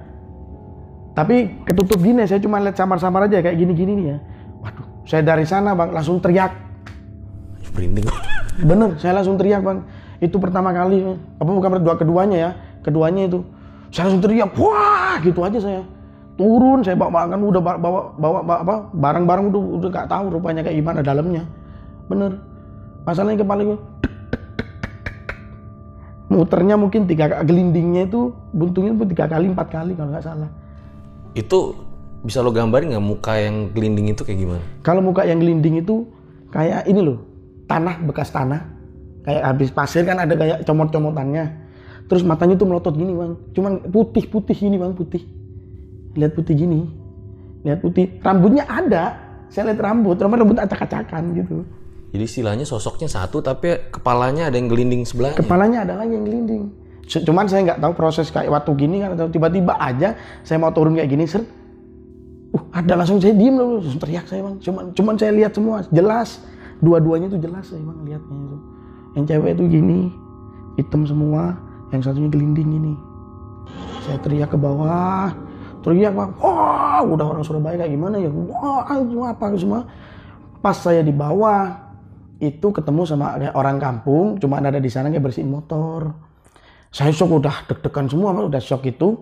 Tapi 1.18 1.66
ketutup 1.66 2.00
gini 2.00 2.24
saya 2.30 2.40
cuma 2.40 2.62
lihat 2.62 2.78
samar-samar 2.78 3.28
aja 3.28 3.42
kayak 3.42 3.58
gini-gini 3.58 3.92
nih 3.98 4.06
ya. 4.14 4.18
Waduh 4.62 4.86
saya 5.10 5.22
dari 5.26 5.44
sana 5.44 5.74
bang 5.74 5.90
langsung 5.90 6.22
teriak. 6.22 6.54
Merinding. 7.74 8.06
bener 8.60 8.90
saya 9.02 9.18
langsung 9.18 9.36
teriak 9.42 9.66
bang. 9.66 9.82
Itu 10.22 10.38
pertama 10.38 10.70
kali 10.70 11.02
apa 11.42 11.50
bukan 11.50 11.82
kedua 11.82 11.96
keduanya 11.98 12.38
ya. 12.38 12.52
Keduanya 12.86 13.26
itu 13.26 13.42
saya 13.90 14.08
langsung 14.08 14.22
teriak 14.22 14.54
wah! 14.54 15.18
Gitu 15.20 15.42
aja 15.42 15.58
saya 15.58 15.82
turun 16.40 16.80
saya 16.88 16.96
bawa 16.96 17.28
makan 17.28 17.52
udah 17.52 17.60
bawa 17.60 17.78
bawa, 17.84 18.02
bawa, 18.16 18.40
bawa 18.48 18.60
apa 18.64 18.76
barang-barang 18.96 19.46
udah 19.52 19.62
udah 19.84 19.90
nggak 19.92 20.08
tahu 20.08 20.26
rupanya 20.40 20.64
kayak 20.64 20.80
gimana 20.80 21.04
dalamnya. 21.04 21.44
Bener. 22.08 22.40
Masalahnya 23.04 23.44
kepala 23.44 23.68
gue 23.68 23.80
muternya 26.30 26.78
mungkin 26.78 27.10
tiga 27.10 27.26
kali 27.28 27.44
gelindingnya 27.44 28.06
itu 28.06 28.32
buntungnya 28.54 28.94
itu 28.96 29.06
tiga 29.12 29.26
kali 29.28 29.52
empat 29.52 29.68
kali 29.68 29.92
kalau 30.00 30.16
nggak 30.16 30.24
salah. 30.24 30.50
Itu 31.36 31.76
bisa 32.24 32.40
lo 32.40 32.56
gambarin 32.56 32.96
nggak 32.96 33.04
muka 33.04 33.34
yang 33.36 33.76
gelinding 33.76 34.16
itu 34.16 34.22
kayak 34.24 34.40
gimana? 34.40 34.64
kalau 34.84 35.00
muka 35.00 35.24
yang 35.24 35.40
gelinding 35.40 35.80
itu 35.80 36.04
kayak 36.54 36.88
ini 36.88 37.04
loh 37.04 37.20
tanah 37.68 38.00
bekas 38.08 38.32
tanah. 38.32 38.80
Kayak 39.28 39.44
habis 39.44 39.70
pasir 39.76 40.08
kan 40.08 40.16
ada 40.24 40.32
kayak 40.32 40.64
comot-comotannya. 40.64 41.68
Terus 42.08 42.24
matanya 42.24 42.56
tuh 42.56 42.66
melotot 42.72 42.96
gini 42.96 43.12
bang. 43.12 43.36
Cuman 43.52 43.84
putih 43.92 44.26
putih 44.32 44.56
gini 44.56 44.80
bang 44.80 44.96
putih 44.96 45.39
lihat 46.16 46.34
putih 46.34 46.56
gini. 46.56 46.88
Lihat 47.66 47.84
putih. 47.84 48.18
Rambutnya 48.24 48.66
ada. 48.66 49.18
Saya 49.50 49.74
lihat 49.74 49.82
rambut 49.82 50.18
rambut 50.22 50.38
rambut 50.46 50.58
acak-acakan 50.62 51.34
gitu. 51.34 51.66
Jadi 52.10 52.24
istilahnya 52.26 52.66
sosoknya 52.66 53.06
satu 53.06 53.42
tapi 53.42 53.94
kepalanya 53.94 54.50
ada 54.50 54.58
yang 54.58 54.66
gelinding 54.66 55.06
sebelahnya. 55.06 55.38
kepalanya 55.38 55.86
ada 55.86 55.94
lagi 56.02 56.18
yang 56.18 56.26
gelinding. 56.26 56.74
Cuman 57.06 57.46
saya 57.50 57.66
nggak 57.66 57.82
tahu 57.82 57.94
proses 57.98 58.30
kayak 58.30 58.50
waktu 58.50 58.70
gini 58.78 59.02
kan 59.02 59.18
atau 59.18 59.30
tiba-tiba 59.30 59.78
aja 59.78 60.18
saya 60.46 60.58
mau 60.62 60.74
turun 60.74 60.98
kayak 60.98 61.10
gini 61.10 61.26
ser. 61.26 61.46
Uh 62.50 62.64
ada 62.74 62.98
langsung 62.98 63.22
saya 63.22 63.38
diem 63.38 63.54
loh 63.54 63.78
langsung 63.82 64.02
teriak 64.02 64.26
saya 64.26 64.42
bang. 64.46 64.58
Cuman 64.62 64.84
cuman 64.94 65.14
saya 65.18 65.32
lihat 65.34 65.54
semua 65.54 65.86
jelas. 65.90 66.42
Dua-duanya 66.82 67.28
itu 67.30 67.38
jelas 67.42 67.66
saya 67.70 67.82
bang 67.82 68.00
lihatnya 68.06 68.38
itu. 68.38 68.58
Yang 69.18 69.26
cewek 69.34 69.52
itu 69.58 69.64
gini 69.70 70.00
hitam 70.78 71.02
semua 71.06 71.58
yang 71.94 72.02
satunya 72.02 72.30
gelinding 72.30 72.70
ini. 72.78 72.94
Saya 74.06 74.18
teriak 74.22 74.50
ke 74.54 74.58
bawah 74.58 75.34
teriak 75.82 76.14
bang. 76.16 76.32
Wah 76.40 77.02
udah 77.04 77.26
orang 77.36 77.44
Surabaya 77.44 77.76
kayak 77.84 77.92
gimana 77.92 78.16
ya? 78.20 78.30
Wah 78.32 78.88
itu 79.00 79.20
apa 79.24 79.46
semua. 79.56 79.88
Pas 80.60 80.76
saya 80.76 81.00
di 81.00 81.16
bawah 81.16 81.90
itu 82.40 82.68
ketemu 82.72 83.04
sama 83.04 83.36
orang 83.52 83.80
kampung 83.80 84.40
cuma 84.40 84.64
ada 84.64 84.80
di 84.80 84.88
sana 84.88 85.12
kayak 85.12 85.32
bersihin 85.32 85.52
motor. 85.52 86.16
Saya 86.90 87.14
shock 87.14 87.30
udah 87.30 87.68
deg-degan 87.70 88.08
semua 88.08 88.32
udah 88.34 88.62
shock 88.64 88.88
itu. 88.88 89.16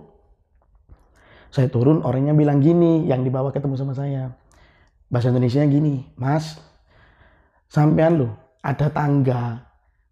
Saya 1.49 1.71
turun 1.71 2.03
orangnya 2.03 2.35
bilang 2.35 2.61
gini 2.61 3.07
yang 3.09 3.25
dibawa 3.25 3.49
ketemu 3.49 3.75
sama 3.79 3.97
saya. 3.97 4.31
Bahasa 5.07 5.31
Indonesia 5.31 5.63
gini 5.63 6.03
mas 6.19 6.59
sampean 7.71 8.21
lu 8.21 8.27
ada 8.61 8.87
tangga. 8.91 9.63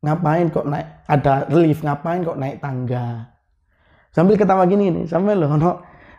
Ngapain 0.06 0.54
kok 0.54 0.66
naik 0.70 0.88
ada 1.10 1.50
lift 1.50 1.82
ngapain 1.82 2.22
kok 2.22 2.38
naik 2.38 2.62
tangga? 2.62 3.34
Sambil 4.16 4.40
ketawa 4.40 4.64
gini 4.70 4.94
nih 4.94 5.06
sampai 5.10 5.36
lo 5.36 5.52
ono 5.52 5.72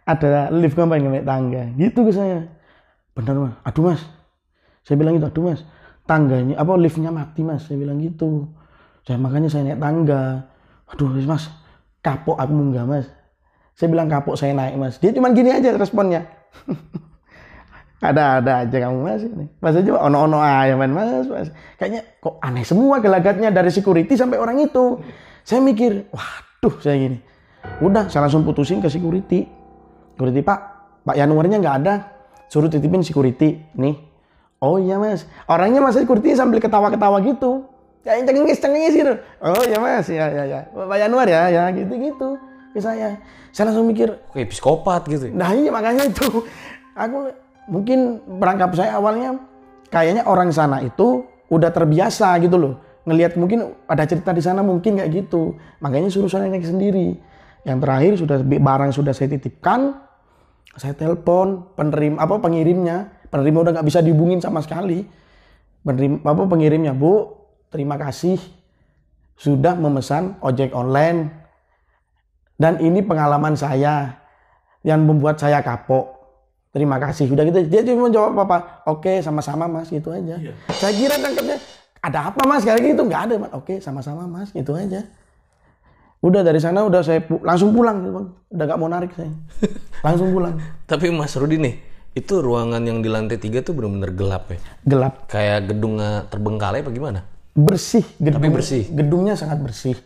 ada 0.06 0.54
lift 0.54 0.78
ngapain 0.78 1.02
kok 1.02 1.10
naik 1.10 1.26
tangga. 1.26 1.62
Gitu 1.75 1.98
ke 2.06 2.12
saya. 2.14 2.46
Benar 3.18 3.34
mas. 3.42 3.54
Aduh 3.66 3.90
mas. 3.90 4.00
Saya 4.86 4.94
bilang 5.02 5.18
gitu 5.18 5.26
aduh 5.26 5.44
mas. 5.50 5.60
Tangganya 6.06 6.54
apa 6.62 6.72
liftnya 6.78 7.10
mati 7.10 7.42
mas. 7.42 7.66
Saya 7.66 7.82
bilang 7.82 7.98
gitu. 7.98 8.46
Saya 9.02 9.18
makanya 9.18 9.50
saya 9.50 9.66
naik 9.66 9.82
tangga. 9.82 10.46
Aduh 10.94 11.10
mas 11.26 11.50
kapok 12.06 12.38
aku 12.38 12.52
munggah 12.54 12.86
mas. 12.86 13.10
Saya 13.75 13.90
bilang 13.90 14.06
kapok 14.06 14.38
saya 14.38 14.54
naik 14.54 14.78
mas. 14.78 15.02
Dia 15.02 15.10
cuma 15.10 15.34
gini 15.34 15.50
aja 15.50 15.75
responnya. 15.75 16.22
Ada 17.96 18.44
ada 18.44 18.52
aja 18.62 18.76
kamu 18.76 18.98
mas 19.02 19.25
ini. 19.25 19.48
Mas 19.56 19.72
aja 19.72 19.88
ono 19.96 20.28
ono 20.28 20.38
aja 20.38 20.76
man 20.76 20.92
mas 20.92 21.26
mas. 21.26 21.48
Kayaknya 21.80 22.04
kok 22.20 22.36
aneh 22.44 22.60
semua 22.62 23.00
gelagatnya 23.00 23.48
dari 23.48 23.72
security 23.72 24.12
sampai 24.14 24.36
orang 24.36 24.60
itu. 24.60 25.00
Saya 25.42 25.64
mikir 25.64 26.04
waduh 26.12 26.76
saya 26.78 27.00
gini. 27.00 27.18
Udah 27.80 28.06
saya 28.12 28.28
langsung 28.28 28.44
putusin 28.44 28.84
ke 28.84 28.92
security 28.92 29.48
security 30.16 30.40
pak. 30.40 30.58
Pak 31.04 31.14
Januarnya 31.20 31.61
nggak 31.61 31.76
ada. 31.85 31.94
Suruh 32.49 32.73
titipin 32.73 33.04
security. 33.04 33.61
Nih. 33.76 34.00
Oh 34.64 34.80
iya 34.80 34.96
mas. 34.96 35.28
Orangnya 35.44 35.85
mas 35.85 35.92
security 35.92 36.32
sambil 36.32 36.56
ketawa-ketawa 36.64 37.20
gitu. 37.20 37.68
Kayak 38.00 38.25
cengengis 38.25 38.58
cengengis 38.58 38.94
gitu. 38.96 39.14
Oh 39.44 39.61
iya 39.68 39.76
mas. 39.76 40.08
Ya 40.08 40.32
ya 40.32 40.44
ya. 40.49 40.61
Pak 40.73 40.96
Januar 40.96 41.28
ya 41.28 41.52
ya. 41.52 41.68
Gitu 41.68 41.92
gitu 42.00 42.40
ke 42.73 42.80
saya. 42.80 43.20
Saya 43.52 43.73
langsung 43.73 43.85
mikir 43.85 44.16
Kayak 44.32 44.56
psikopat 44.56 45.04
gitu. 45.12 45.28
Nah 45.37 45.52
iya 45.52 45.68
makanya 45.68 46.08
itu. 46.08 46.49
Aku 46.96 47.28
mungkin 47.68 48.25
berangkap 48.40 48.73
saya 48.73 48.96
awalnya 48.96 49.37
kayaknya 49.92 50.25
orang 50.25 50.49
sana 50.49 50.80
itu 50.80 51.28
udah 51.52 51.68
terbiasa 51.68 52.32
gitu 52.40 52.56
loh. 52.56 52.75
Ngelihat 53.04 53.37
mungkin 53.38 53.76
ada 53.87 54.02
cerita 54.08 54.32
di 54.32 54.40
sana 54.40 54.64
mungkin 54.64 54.96
kayak 54.96 55.12
gitu. 55.12 55.54
Makanya 55.85 56.08
suruh 56.08 56.26
saya 56.26 56.49
naik 56.49 56.64
sendiri. 56.64 57.20
Yang 57.66 57.78
terakhir 57.82 58.12
sudah 58.18 58.38
barang 58.42 58.90
sudah 58.94 59.12
saya 59.12 59.37
titipkan 59.37 60.05
saya 60.76 60.92
telepon 60.92 61.73
penerima 61.76 62.21
apa 62.21 62.37
pengirimnya 62.40 63.11
penerima 63.33 63.66
udah 63.66 63.73
nggak 63.80 63.87
bisa 63.88 64.00
dihubungin 64.04 64.40
sama 64.40 64.61
sekali 64.61 65.04
penerima 65.83 66.23
apa 66.23 66.42
pengirimnya 66.45 66.92
bu 66.92 67.33
terima 67.73 67.97
kasih 67.97 68.37
sudah 69.37 69.76
memesan 69.76 70.40
ojek 70.40 70.73
online 70.73 71.47
dan 72.56 72.80
ini 72.80 73.04
pengalaman 73.04 73.52
saya 73.52 74.16
yang 74.80 75.04
membuat 75.04 75.37
saya 75.37 75.61
kapok. 75.61 76.16
Terima 76.73 76.97
kasih. 77.00 77.28
Udah 77.33 77.45
gitu. 77.45 77.66
Dia 77.68 77.85
cuma 77.85 78.09
jawab 78.09 78.37
apa? 78.47 78.85
Oke, 78.88 79.21
sama-sama 79.21 79.66
mas. 79.68 79.92
Gitu 79.92 80.12
aja. 80.12 80.40
Saya 80.76 80.92
kira 80.92 81.16
tangkapnya 81.21 81.56
ada 82.00 82.33
apa 82.33 82.40
mas? 82.45 82.64
Kayak 82.64 82.97
gitu 82.97 83.02
nggak 83.04 83.23
ada. 83.28 83.35
Mas. 83.40 83.50
Oke, 83.56 83.80
sama-sama 83.80 84.25
mas. 84.28 84.52
Gitu 84.52 84.73
aja. 84.73 85.04
Udah 86.18 86.40
dari 86.40 86.58
sana 86.58 86.82
udah 86.82 87.00
saya 87.00 87.20
pu- 87.20 87.40
langsung 87.40 87.70
pulang, 87.70 88.02
gitu, 88.02 88.12
bang. 88.12 88.26
Udah 88.50 88.64
nggak 88.66 88.78
mau 88.78 88.88
narik 88.88 89.12
saya. 89.12 89.30
Langsung 90.06 90.32
pulang. 90.32 90.56
Tapi 90.85 91.08
Mas 91.08 91.37
Rudi 91.37 91.56
nih, 91.56 91.75
itu 92.12 92.40
ruangan 92.40 92.80
yang 92.80 92.99
di 92.99 93.08
lantai 93.08 93.37
tiga 93.37 93.61
tuh 93.61 93.73
bener-bener 93.73 94.11
gelap 94.12 94.49
ya. 94.49 94.58
Gelap, 94.82 95.28
Kayak 95.28 95.70
gedung 95.70 95.99
eh, 95.99 96.25
terbengkalai 96.26 96.80
apa 96.80 96.90
gimana? 96.90 97.20
bersih. 97.52 98.04
Gedung, 98.16 98.37
Tapi 98.37 98.49
bersih. 98.52 98.82
Gedungnya 98.87 99.32
sangat 99.32 99.61
bersih. 99.61 99.96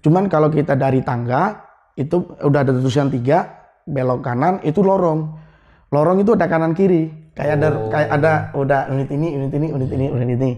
Cuman 0.00 0.30
kalau 0.30 0.46
kita 0.48 0.74
dari 0.74 1.02
tangga 1.02 1.66
itu 1.94 2.38
udah 2.38 2.60
ada 2.62 2.70
tulisan 2.70 3.10
tiga 3.10 3.66
belok 3.82 4.22
kanan 4.22 4.62
itu 4.62 4.82
lorong. 4.82 5.34
Lorong 5.90 6.22
itu 6.22 6.34
ada 6.34 6.46
kanan 6.46 6.74
kiri. 6.74 7.10
Kayak 7.34 7.58
ada 7.58 7.68
kayak 7.90 8.08
ada 8.12 8.32
udah 8.54 8.80
unit 8.88 9.10
ini, 9.10 9.34
unit 9.34 9.52
ini, 9.52 9.66
unit 9.68 9.90
ini, 9.90 10.06
unit 10.08 10.28
ini. 10.32 10.52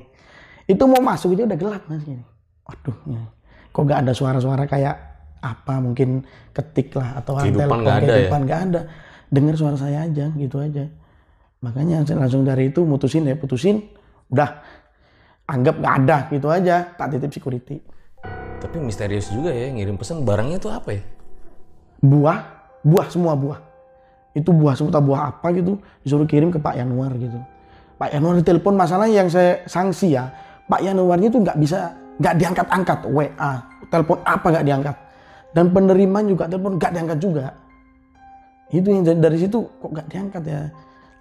Itu 0.64 0.84
mau 0.84 1.00
masuk 1.00 1.32
aja 1.32 1.48
udah 1.48 1.58
gelap 1.58 1.82
mas 1.88 2.04
gini. 2.04 2.20
Waduh, 2.68 2.96
ya. 3.08 3.22
Kok 3.70 3.82
nggak 3.84 4.00
ada 4.06 4.12
suara-suara 4.12 4.64
kayak 4.64 4.96
apa 5.38 5.74
mungkin 5.78 6.26
ketik 6.50 6.98
lah 6.98 7.22
atau 7.22 7.38
orang 7.38 7.46
Kehidupan 7.50 7.62
telepon 7.62 7.78
nggak 7.84 7.96
ada 7.96 8.04
ya? 8.04 8.14
kehidupan 8.14 8.40
nggak 8.44 8.60
ada. 8.70 8.80
Dengar 9.28 9.54
suara 9.60 9.76
saya 9.76 9.98
aja 10.08 10.26
gitu 10.34 10.56
aja. 10.58 10.84
Makanya 11.60 12.06
saya 12.06 12.18
langsung 12.22 12.42
dari 12.46 12.70
itu 12.70 12.86
mutusin 12.86 13.28
ya 13.28 13.34
putusin, 13.34 13.82
udah 14.30 14.50
anggap 15.50 15.74
nggak 15.78 15.94
ada 16.04 16.16
gitu 16.30 16.48
aja, 16.48 16.94
tak 16.94 17.16
titip 17.16 17.30
security. 17.34 17.76
Tapi 18.58 18.76
misterius 18.82 19.30
juga 19.30 19.54
ya, 19.54 19.70
ngirim 19.70 19.94
pesan 19.94 20.26
barangnya 20.26 20.58
tuh 20.58 20.74
apa 20.74 20.90
ya? 20.94 21.02
buah, 22.02 22.38
buah 22.86 23.06
semua 23.10 23.34
buah. 23.34 23.60
Itu 24.34 24.54
buah 24.54 24.74
semua 24.78 25.02
buah 25.02 25.34
apa 25.34 25.50
gitu 25.50 25.82
disuruh 26.06 26.28
kirim 26.28 26.54
ke 26.54 26.62
Pak 26.62 26.78
Yanuar 26.78 27.10
gitu. 27.18 27.38
Pak 27.98 28.14
Yanuar 28.14 28.38
ditelepon 28.38 28.78
masalahnya 28.78 29.26
yang 29.26 29.30
saya 29.30 29.66
sanksi 29.66 30.14
ya. 30.14 30.30
Pak 30.70 30.84
Yanuarnya 30.84 31.32
itu 31.32 31.38
nggak 31.42 31.58
bisa 31.58 31.96
nggak 32.18 32.34
diangkat-angkat 32.38 32.98
WA, 33.08 33.52
telepon 33.88 34.18
apa 34.26 34.46
nggak 34.50 34.66
diangkat. 34.66 34.96
Dan 35.54 35.72
penerimaan 35.72 36.26
juga 36.28 36.44
telepon 36.50 36.76
nggak 36.76 36.92
diangkat 36.92 37.18
juga. 37.18 37.46
Itu 38.68 38.92
yang 38.92 39.02
dari- 39.04 39.40
situ 39.40 39.64
kok 39.64 39.90
gak 39.96 40.08
diangkat 40.12 40.42
ya. 40.44 40.68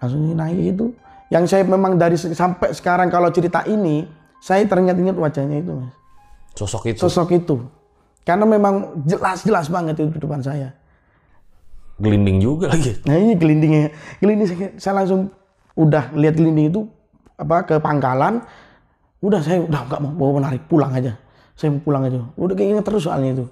Langsung 0.03 0.19
naik 0.35 0.75
itu. 0.75 0.85
Yang 1.31 1.43
saya 1.47 1.63
memang 1.63 1.95
dari 1.95 2.19
sampai 2.19 2.75
sekarang 2.75 3.07
kalau 3.07 3.31
cerita 3.31 3.63
ini, 3.63 4.03
saya 4.43 4.67
teringat-ingat 4.67 5.15
wajahnya 5.15 5.63
itu 5.63 5.71
mas. 5.75 5.95
Sosok 6.55 6.91
itu 6.91 6.99
Sosok 6.99 7.29
itu. 7.35 7.55
Karena 8.27 8.43
memang 8.43 8.99
jelas-jelas 9.07 9.71
banget 9.71 9.95
itu 9.95 10.11
di 10.11 10.19
depan 10.19 10.43
saya. 10.43 10.75
gelinding 11.97 12.37
juga 12.37 12.69
lagi. 12.69 12.93
Nah 13.09 13.17
ini 13.17 13.33
gelindingnya, 13.33 13.89
gelinding 14.21 14.45
saya, 14.45 14.69
saya 14.77 14.93
langsung 15.01 15.33
udah 15.73 16.13
lihat 16.13 16.37
gelinding 16.37 16.69
itu 16.69 16.85
apa 17.33 17.65
ke 17.65 17.81
pangkalan, 17.81 18.45
udah 19.21 19.39
saya 19.41 19.63
udah 19.65 19.81
nggak 19.89 19.99
mau 20.03 20.11
mau 20.13 20.31
menarik 20.37 20.65
pulang 20.69 20.93
aja, 20.93 21.17
saya 21.57 21.73
mau 21.73 21.81
pulang 21.81 22.05
aja, 22.05 22.21
udah 22.37 22.55
keinget 22.57 22.85
terus 22.85 23.05
soalnya 23.05 23.41
itu. 23.41 23.45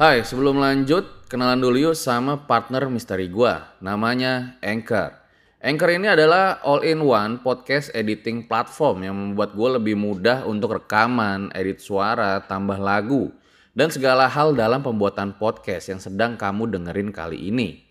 Hai, 0.00 0.24
sebelum 0.24 0.56
lanjut, 0.56 1.28
kenalan 1.28 1.60
dulu 1.60 1.92
yuk 1.92 1.92
sama 1.92 2.48
partner 2.48 2.88
misteri 2.88 3.28
gua. 3.28 3.76
Namanya 3.84 4.56
Anchor. 4.64 5.12
Anchor 5.60 5.92
ini 5.92 6.08
adalah 6.08 6.56
all-in-one 6.64 7.44
podcast 7.44 7.92
editing 7.92 8.48
platform 8.48 9.04
yang 9.04 9.12
membuat 9.12 9.52
gue 9.52 9.76
lebih 9.76 10.00
mudah 10.00 10.48
untuk 10.48 10.80
rekaman, 10.80 11.52
edit 11.52 11.84
suara, 11.84 12.40
tambah 12.48 12.80
lagu, 12.80 13.28
dan 13.76 13.92
segala 13.92 14.24
hal 14.24 14.56
dalam 14.56 14.80
pembuatan 14.80 15.36
podcast 15.36 15.92
yang 15.92 16.00
sedang 16.00 16.40
kamu 16.40 16.72
dengerin 16.72 17.12
kali 17.12 17.52
ini. 17.52 17.84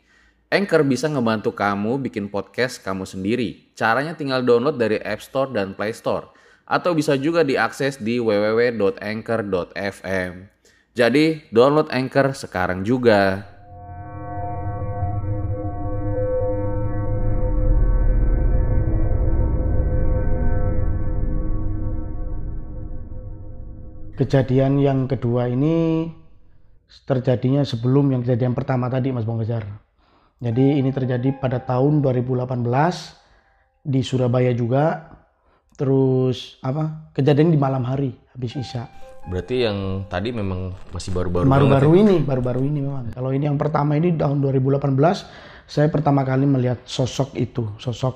Anchor 0.49 0.81
bisa 0.81 1.13
ngebantu 1.13 1.53
kamu 1.53 2.01
bikin 2.09 2.33
podcast 2.33 2.81
kamu 2.81 3.05
sendiri. 3.05 3.69
Caranya 3.77 4.17
tinggal 4.17 4.41
download 4.41 4.81
dari 4.81 4.97
App 4.97 5.21
Store 5.21 5.53
dan 5.53 5.77
Play 5.77 5.93
Store. 5.93 6.25
Atau 6.65 6.97
bisa 6.97 7.13
juga 7.21 7.45
diakses 7.45 8.01
di 8.01 8.17
www.anchor.fm. 8.17 10.57
Jadi 10.99 11.47
download 11.47 11.87
Anchor 11.95 12.35
sekarang 12.35 12.83
juga. 12.83 13.47
Kejadian 24.19 24.83
yang 24.83 25.07
kedua 25.07 25.47
ini 25.47 26.11
terjadinya 27.07 27.63
sebelum 27.63 28.11
yang 28.11 28.19
kejadian 28.27 28.51
pertama 28.51 28.91
tadi 28.91 29.15
Mas 29.15 29.23
Bang. 29.23 29.39
Jadi 29.39 30.83
ini 30.83 30.91
terjadi 30.91 31.31
pada 31.39 31.63
tahun 31.63 32.03
2018 32.03 32.59
di 33.87 34.03
Surabaya 34.03 34.51
juga. 34.51 35.15
Terus 35.79 36.59
apa? 36.59 37.15
Kejadian 37.15 37.55
di 37.55 37.59
malam 37.59 37.87
hari 37.87 38.11
habis 38.35 38.59
Isya. 38.59 39.08
Berarti 39.27 39.67
yang 39.67 40.07
tadi 40.07 40.31
memang 40.31 40.71
masih 40.95 41.11
baru-baru 41.11 41.45
Baru-baru 41.49 41.91
ya? 41.95 41.99
ini, 42.07 42.15
baru-baru 42.23 42.61
ini 42.63 42.79
memang. 42.79 43.11
Kalau 43.11 43.35
ini 43.35 43.45
yang 43.49 43.59
pertama 43.59 43.99
ini 43.99 44.15
tahun 44.15 44.39
2018, 44.39 44.95
saya 45.69 45.87
pertama 45.91 46.23
kali 46.23 46.47
melihat 46.47 46.79
sosok 46.87 47.35
itu, 47.35 47.67
sosok 47.77 48.15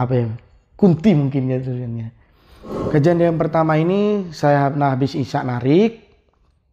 apa 0.00 0.12
ya? 0.14 0.26
Kunti 0.78 1.14
mungkin 1.14 1.50
ya 1.50 1.58
tulisannya. 1.60 2.08
Kejadian 2.90 3.34
yang 3.34 3.38
pertama 3.38 3.78
ini 3.78 4.30
saya 4.34 4.70
nah 4.72 4.94
habis 4.94 5.14
isya 5.14 5.46
narik 5.46 6.08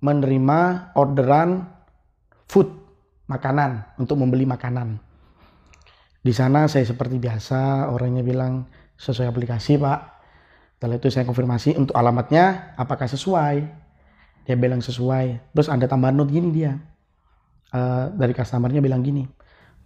menerima 0.02 0.92
orderan 0.98 1.66
food 2.50 2.70
makanan 3.26 3.98
untuk 3.98 4.22
membeli 4.22 4.46
makanan. 4.46 5.02
Di 6.26 6.34
sana 6.34 6.66
saya 6.66 6.86
seperti 6.86 7.22
biasa 7.22 7.90
orangnya 7.94 8.26
bilang 8.26 8.66
sesuai 8.98 9.30
aplikasi 9.30 9.78
pak. 9.78 10.15
Setelah 10.76 11.00
itu 11.00 11.08
saya 11.08 11.24
konfirmasi 11.24 11.80
untuk 11.80 11.96
alamatnya 11.96 12.76
apakah 12.76 13.08
sesuai. 13.08 13.64
Dia 14.44 14.60
bilang 14.60 14.84
sesuai. 14.84 15.56
Terus 15.56 15.72
ada 15.72 15.88
tambahan 15.88 16.20
note 16.20 16.36
gini 16.36 16.52
dia. 16.52 16.76
Eh, 17.72 18.06
dari 18.12 18.36
customernya 18.36 18.84
bilang 18.84 19.00
gini. 19.00 19.24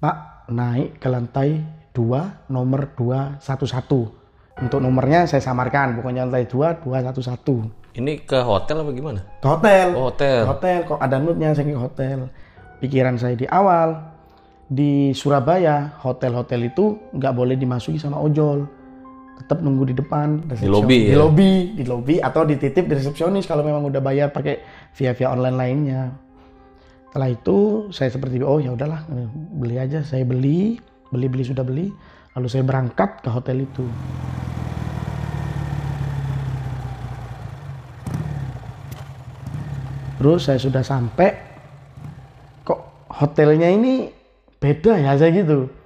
Pak 0.02 0.50
naik 0.50 0.98
ke 0.98 1.08
lantai 1.08 1.62
2 1.94 2.50
nomor 2.50 2.98
211. 2.98 4.58
Untuk 4.66 4.82
nomornya 4.82 5.30
saya 5.30 5.46
samarkan. 5.46 5.94
Pokoknya 6.02 6.26
lantai 6.26 6.50
2 6.50 6.82
211. 6.82 7.70
Ini 7.94 8.26
ke 8.26 8.42
hotel 8.42 8.82
apa 8.82 8.90
gimana? 8.90 9.22
Ke 9.38 9.48
hotel. 9.48 9.88
Oh, 9.94 10.10
hotel. 10.10 10.42
Ke 10.42 10.50
hotel. 10.58 10.78
Kok 10.90 11.00
ada 11.06 11.16
note-nya 11.22 11.54
saya 11.54 11.70
ke 11.70 11.78
hotel. 11.78 12.18
Pikiran 12.82 13.14
saya 13.22 13.38
di 13.38 13.46
awal. 13.46 14.18
Di 14.66 15.14
Surabaya 15.14 15.98
hotel-hotel 16.02 16.74
itu 16.74 16.98
nggak 17.14 17.34
boleh 17.34 17.58
dimasuki 17.58 17.98
sama 18.02 18.22
ojol 18.22 18.79
tetap 19.40 19.64
nunggu 19.64 19.90
di 19.90 19.96
depan. 19.96 20.44
Resepsi- 20.52 20.68
lobi 20.68 20.98
di 21.08 21.14
ya? 21.16 21.18
lobi 21.18 21.52
di 21.74 21.84
lobi 21.88 22.16
atau 22.20 22.44
dititip 22.44 22.86
di 22.86 22.94
resepsionis 23.00 23.48
kalau 23.48 23.64
memang 23.64 23.88
udah 23.88 24.04
bayar 24.04 24.36
pakai 24.36 24.60
via 24.94 25.16
via 25.16 25.32
online 25.32 25.58
lainnya. 25.58 26.02
Setelah 27.10 27.30
itu 27.32 27.58
saya 27.90 28.12
seperti 28.12 28.44
oh 28.44 28.60
ya 28.60 28.76
udahlah 28.76 29.08
beli 29.56 29.80
aja. 29.80 30.04
Saya 30.04 30.28
beli 30.28 30.78
beli 31.10 31.26
beli 31.32 31.44
sudah 31.48 31.64
beli. 31.64 31.90
Lalu 32.38 32.48
saya 32.52 32.64
berangkat 32.68 33.24
ke 33.24 33.30
hotel 33.32 33.66
itu. 33.66 33.86
Terus 40.20 40.44
saya 40.44 40.60
sudah 40.60 40.84
sampai 40.84 41.32
kok 42.68 43.08
hotelnya 43.08 43.72
ini 43.72 44.12
beda 44.60 45.00
ya 45.00 45.16
saya 45.16 45.32
gitu 45.32 45.79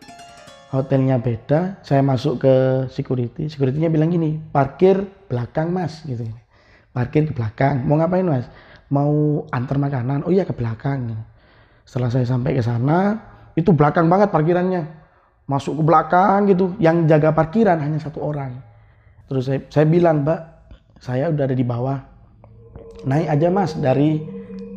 hotelnya 0.74 1.22
beda 1.22 1.86
saya 1.86 2.02
masuk 2.02 2.42
ke 2.42 2.54
security 2.90 3.46
securitynya 3.46 3.94
bilang 3.94 4.10
gini 4.10 4.42
parkir 4.50 5.06
belakang 5.30 5.70
mas 5.70 6.02
gitu. 6.02 6.26
Parkir 6.90 7.30
di 7.30 7.34
belakang. 7.34 7.86
Mau 7.86 7.98
ngapain 7.98 8.26
mas? 8.26 8.50
Mau 8.90 9.46
antar 9.54 9.78
makanan. 9.78 10.26
Oh 10.26 10.34
iya 10.34 10.46
ke 10.46 10.54
belakang. 10.54 11.14
Setelah 11.86 12.10
saya 12.10 12.26
sampai 12.26 12.58
ke 12.58 12.62
sana 12.62 13.18
itu 13.54 13.70
belakang 13.74 14.10
banget 14.10 14.34
parkirannya. 14.34 14.86
Masuk 15.46 15.82
ke 15.82 15.84
belakang 15.86 16.50
gitu 16.50 16.74
yang 16.82 17.06
jaga 17.06 17.34
parkiran 17.34 17.78
hanya 17.78 18.02
satu 18.02 18.22
orang. 18.22 18.58
Terus 19.30 19.50
saya, 19.50 19.60
saya 19.70 19.86
bilang 19.90 20.26
mbak 20.26 20.42
saya 21.02 21.30
udah 21.30 21.44
ada 21.50 21.58
di 21.58 21.66
bawah. 21.66 21.98
Naik 23.06 23.28
aja 23.30 23.48
mas 23.50 23.74
dari 23.78 24.22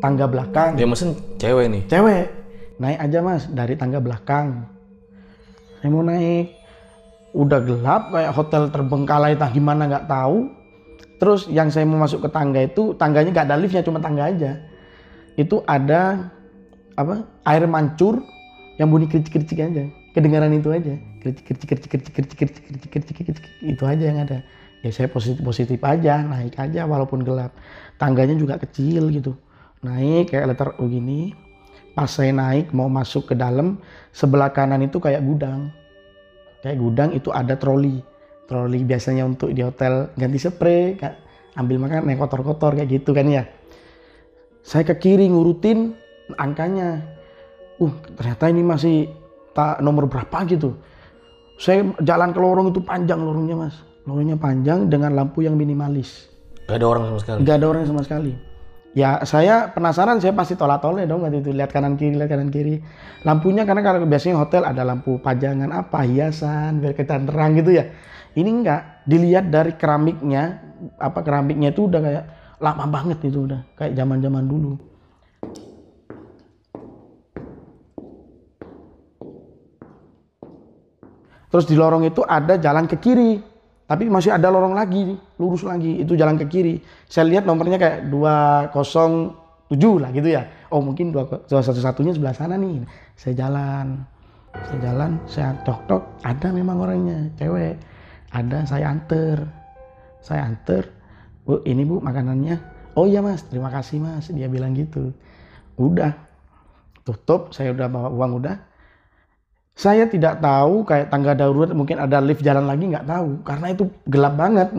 tangga 0.00 0.28
belakang. 0.28 0.76
Dia 0.76 0.88
mesen 0.88 1.16
cewek 1.36 1.66
nih. 1.72 1.82
cewek. 1.88 2.26
Naik 2.80 2.98
aja 3.00 3.18
mas 3.20 3.48
dari 3.48 3.76
tangga 3.76 4.00
belakang 4.00 4.75
saya 5.86 5.94
mau 5.94 6.02
naik 6.02 6.50
udah 7.30 7.60
gelap 7.62 8.02
kayak 8.10 8.34
hotel 8.34 8.66
terbengkalai 8.74 9.38
tak 9.38 9.54
gimana 9.54 9.86
nggak 9.86 10.10
tahu 10.10 10.50
terus 11.22 11.46
yang 11.46 11.70
saya 11.70 11.86
mau 11.86 12.02
masuk 12.02 12.26
ke 12.26 12.28
tangga 12.34 12.66
itu 12.66 12.90
tangganya 12.98 13.30
nggak 13.30 13.46
ada 13.46 13.54
liftnya 13.54 13.86
cuma 13.86 14.02
tangga 14.02 14.26
aja 14.26 14.58
itu 15.38 15.62
ada 15.62 16.26
apa 16.98 17.22
air 17.46 17.70
mancur 17.70 18.18
yang 18.82 18.90
bunyi 18.90 19.06
kericik-kericik 19.06 19.62
aja 19.62 19.86
kedengaran 20.10 20.58
itu 20.58 20.74
aja 20.74 20.98
kricik 21.22 21.54
kricik 21.54 21.68
kricik 21.70 21.86
kricik 21.86 22.34
kricik 22.34 22.34
kricik 22.90 23.14
kricik 23.22 23.46
itu 23.62 23.82
aja 23.86 24.04
yang 24.10 24.18
ada 24.26 24.42
ya 24.82 24.90
saya 24.90 25.06
positif 25.06 25.38
positif 25.46 25.78
aja 25.86 26.26
naik 26.26 26.58
aja 26.58 26.82
walaupun 26.82 27.22
gelap 27.22 27.54
tangganya 27.94 28.34
juga 28.34 28.58
kecil 28.58 29.06
gitu 29.14 29.38
naik 29.86 30.34
kayak 30.34 30.50
letter 30.50 30.74
U 30.82 30.90
gini 30.90 31.45
pas 31.96 32.12
saya 32.12 32.28
naik 32.28 32.76
mau 32.76 32.92
masuk 32.92 33.32
ke 33.32 33.34
dalam 33.34 33.80
sebelah 34.12 34.52
kanan 34.52 34.84
itu 34.84 35.00
kayak 35.00 35.24
gudang. 35.24 35.72
Kayak 36.60 36.76
gudang 36.84 37.10
itu 37.16 37.32
ada 37.32 37.56
troli. 37.56 38.04
Troli 38.44 38.84
biasanya 38.84 39.24
untuk 39.24 39.56
di 39.56 39.64
hotel 39.64 40.12
ganti 40.12 40.36
spray 40.36 41.00
kayak 41.00 41.16
ambil 41.56 41.80
makan 41.80 42.04
yang 42.04 42.20
kotor-kotor 42.20 42.76
kayak 42.76 43.00
gitu 43.00 43.16
kan 43.16 43.24
ya. 43.32 43.48
Saya 44.60 44.84
ke 44.84 45.00
kiri 45.00 45.24
ngurutin 45.32 45.96
angkanya. 46.36 47.00
Uh 47.80 47.92
ternyata 48.12 48.52
ini 48.52 48.60
masih 48.60 49.08
tak 49.56 49.80
nomor 49.80 50.04
berapa 50.04 50.44
gitu. 50.52 50.76
Saya 51.56 51.80
jalan 52.04 52.36
ke 52.36 52.38
lorong 52.44 52.76
itu 52.76 52.84
panjang 52.84 53.24
lorongnya 53.24 53.56
mas. 53.56 53.80
Lorongnya 54.04 54.36
panjang 54.36 54.92
dengan 54.92 55.16
lampu 55.16 55.48
yang 55.48 55.56
minimalis. 55.56 56.28
Gak 56.68 56.76
ada 56.76 56.86
orang 56.92 57.04
sama 57.08 57.18
sekali. 57.24 57.38
nggak 57.40 57.56
ada 57.56 57.66
orang 57.72 57.84
sama 57.88 58.02
sekali 58.04 58.32
ya 58.96 59.20
saya 59.28 59.68
penasaran 59.76 60.16
saya 60.24 60.32
pasti 60.32 60.56
tolak 60.56 60.80
tole 60.80 61.04
dong 61.04 61.20
waktu 61.20 61.44
itu 61.44 61.52
lihat 61.52 61.68
kanan 61.68 62.00
kiri 62.00 62.16
lihat 62.16 62.32
kanan 62.32 62.48
kiri. 62.48 62.80
Lampunya 63.28 63.68
karena 63.68 63.84
kalau 63.84 64.08
biasanya 64.08 64.40
hotel 64.40 64.64
ada 64.64 64.80
lampu 64.88 65.20
pajangan 65.20 65.68
apa 65.68 66.08
hiasan 66.08 66.80
biar 66.80 66.96
terang 66.96 67.52
gitu 67.60 67.76
ya. 67.76 67.92
Ini 68.32 68.48
enggak 68.48 69.04
dilihat 69.04 69.52
dari 69.52 69.76
keramiknya 69.76 70.64
apa 70.96 71.20
keramiknya 71.20 71.76
itu 71.76 71.92
udah 71.92 72.00
kayak 72.00 72.24
lama 72.56 72.84
banget 72.88 73.20
itu 73.28 73.44
udah 73.44 73.60
kayak 73.76 73.92
zaman-zaman 73.92 74.44
dulu. 74.48 74.80
Terus 81.52 81.64
di 81.68 81.76
lorong 81.76 82.04
itu 82.04 82.24
ada 82.24 82.56
jalan 82.56 82.88
ke 82.88 82.96
kiri. 83.00 83.55
Tapi 83.86 84.10
masih 84.10 84.34
ada 84.34 84.50
lorong 84.50 84.74
lagi, 84.74 85.14
lurus 85.38 85.62
lagi. 85.62 86.02
Itu 86.02 86.18
jalan 86.18 86.34
ke 86.34 86.50
kiri. 86.50 86.82
Saya 87.06 87.30
lihat 87.30 87.46
nomornya 87.46 87.78
kayak 87.78 88.10
207 88.10 90.02
lah 90.02 90.10
gitu 90.10 90.26
ya. 90.26 90.42
Oh 90.74 90.82
mungkin 90.82 91.14
dua 91.14 91.30
satu 91.46 91.78
satunya 91.78 92.10
sebelah 92.10 92.34
sana 92.34 92.58
nih. 92.58 92.82
Saya 93.14 93.46
jalan, 93.46 94.02
saya 94.66 94.78
jalan, 94.90 95.10
saya 95.30 95.54
tok 95.62 95.80
tok. 95.86 96.02
Ada 96.26 96.50
memang 96.50 96.82
orangnya, 96.82 97.30
cewek. 97.38 97.78
Ada, 98.34 98.66
saya 98.66 98.90
anter, 98.90 99.46
saya 100.18 100.50
anter. 100.50 100.90
Bu, 101.46 101.62
ini 101.62 101.86
bu 101.86 102.02
makanannya. 102.02 102.58
Oh 102.98 103.06
iya 103.06 103.22
mas, 103.22 103.46
terima 103.46 103.70
kasih 103.70 104.02
mas. 104.02 104.26
Dia 104.34 104.50
bilang 104.50 104.74
gitu. 104.74 105.14
Udah, 105.78 106.10
tutup. 107.06 107.54
Saya 107.54 107.70
udah 107.70 107.86
bawa 107.86 108.10
uang 108.10 108.42
udah. 108.42 108.56
Saya 109.76 110.08
tidak 110.08 110.40
tahu 110.40 110.88
kayak 110.88 111.12
tangga 111.12 111.36
darurat 111.36 111.68
mungkin 111.76 112.00
ada 112.00 112.16
lift 112.24 112.40
jalan 112.40 112.64
lagi 112.64 112.88
nggak 112.88 113.04
tahu 113.04 113.44
karena 113.44 113.66
itu 113.76 113.84
gelap 114.08 114.32
banget. 114.40 114.72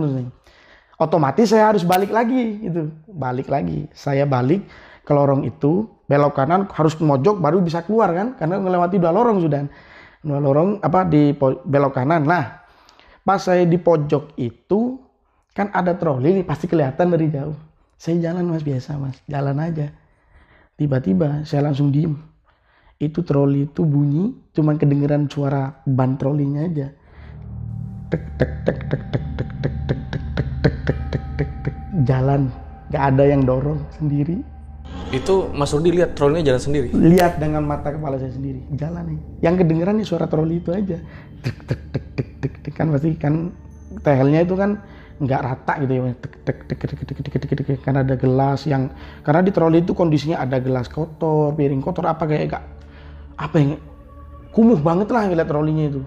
Otomatis 0.97 1.53
saya 1.53 1.69
harus 1.69 1.85
balik 1.85 2.09
lagi 2.09 2.65
gitu, 2.65 2.89
balik 3.05 3.45
lagi. 3.45 3.85
Saya 3.93 4.25
balik 4.25 4.65
ke 5.05 5.13
lorong 5.13 5.45
itu, 5.45 5.85
belok 6.09 6.41
kanan 6.41 6.65
harus 6.73 6.97
mojok 6.97 7.37
baru 7.37 7.61
bisa 7.61 7.85
keluar 7.85 8.09
kan 8.09 8.33
karena 8.41 8.57
melewati 8.57 8.97
dua 8.97 9.13
lorong 9.13 9.37
sudah. 9.37 9.69
Dua 10.25 10.41
lorong 10.41 10.81
apa 10.81 11.05
di 11.05 11.29
belok 11.61 11.93
kanan. 11.93 12.25
Nah, 12.25 12.65
pas 13.21 13.37
saya 13.37 13.69
di 13.69 13.77
pojok 13.77 14.33
itu 14.41 14.97
kan 15.53 15.69
ada 15.77 15.93
troli 15.93 16.41
nih 16.41 16.45
pasti 16.49 16.65
kelihatan 16.65 17.13
dari 17.13 17.29
jauh. 17.29 17.53
Saya 18.01 18.33
jalan 18.33 18.49
mas 18.49 18.65
biasa 18.65 18.97
mas, 18.97 19.21
jalan 19.29 19.61
aja. 19.61 19.93
Tiba-tiba 20.73 21.45
saya 21.45 21.69
langsung 21.69 21.93
diem 21.93 22.17
itu 22.97 23.21
troli 23.21 23.69
itu 23.69 23.85
bunyi 23.85 24.33
cuman 24.57 24.81
kedengeran 24.81 25.29
suara 25.29 25.85
ban 25.85 26.17
trolinya 26.17 26.65
aja 26.65 26.89
tek 28.09 28.23
tek 28.41 28.51
tek 28.65 28.79
tek 28.89 29.01
tek 29.13 29.23
tek 29.37 29.49
tek 29.61 29.71
tek 29.85 30.03
tek 30.09 30.15
tek 30.25 30.45
tek 30.63 30.77
tek 30.85 31.01
tek 31.13 31.23
tek 31.37 31.51
tek 31.61 31.75
jalan 32.09 32.49
gak 32.89 33.03
ada 33.13 33.23
yang 33.27 33.45
dorong 33.45 33.81
sendiri 33.93 34.41
Itu 35.07 35.55
Mas 35.55 35.71
Rudi 35.71 35.95
lihat 35.95 36.19
trolinya 36.19 36.51
jalan 36.51 36.59
sendiri. 36.59 36.89
lihat 36.91 37.39
dengan 37.39 37.63
mata 37.63 37.95
kepala 37.95 38.19
saya 38.19 38.33
sendiri 38.33 38.65
jalan 38.75 39.15
nih 39.15 39.19
yang 39.45 39.55
kedengeran 39.55 39.95
nih 40.01 40.07
suara 40.07 40.27
troli 40.27 40.59
itu 40.59 40.73
aja 40.73 40.99
tek 41.45 41.57
tek 41.63 41.81
tek 41.93 42.05
tek 42.17 42.29
tek 42.41 42.53
tek 42.65 42.73
kan 42.75 42.87
pasti 42.91 43.15
kan 43.15 43.33
tehelnya 44.03 44.43
itu 44.43 44.55
kan 44.57 44.81
nggak 45.21 45.41
rata 45.45 45.73
gitu 45.85 45.93
ya 45.95 46.01
tek 46.17 46.33
tek 46.43 46.59
tek 46.65 46.79
tek 46.81 46.91
tek 46.91 47.17
tek 47.23 47.39
tek 47.39 47.67
tek 47.67 47.79
kan 47.85 47.95
ada 48.01 48.15
gelas 48.19 48.65
yang 48.67 48.89
karena 49.23 49.41
di 49.45 49.51
troli 49.55 49.79
itu 49.85 49.93
kondisinya 49.95 50.43
ada 50.43 50.59
gelas 50.59 50.89
kotor 50.91 51.55
piring 51.55 51.79
kotor 51.79 52.05
apa 52.09 52.25
kayak 52.27 52.45
gak 52.51 52.63
apa 53.37 53.55
yang 53.61 53.71
kumuh 54.51 54.81
banget 54.81 55.07
lah 55.13 55.29
ngeliat 55.29 55.47
trolinya 55.47 55.85
itu. 55.85 56.01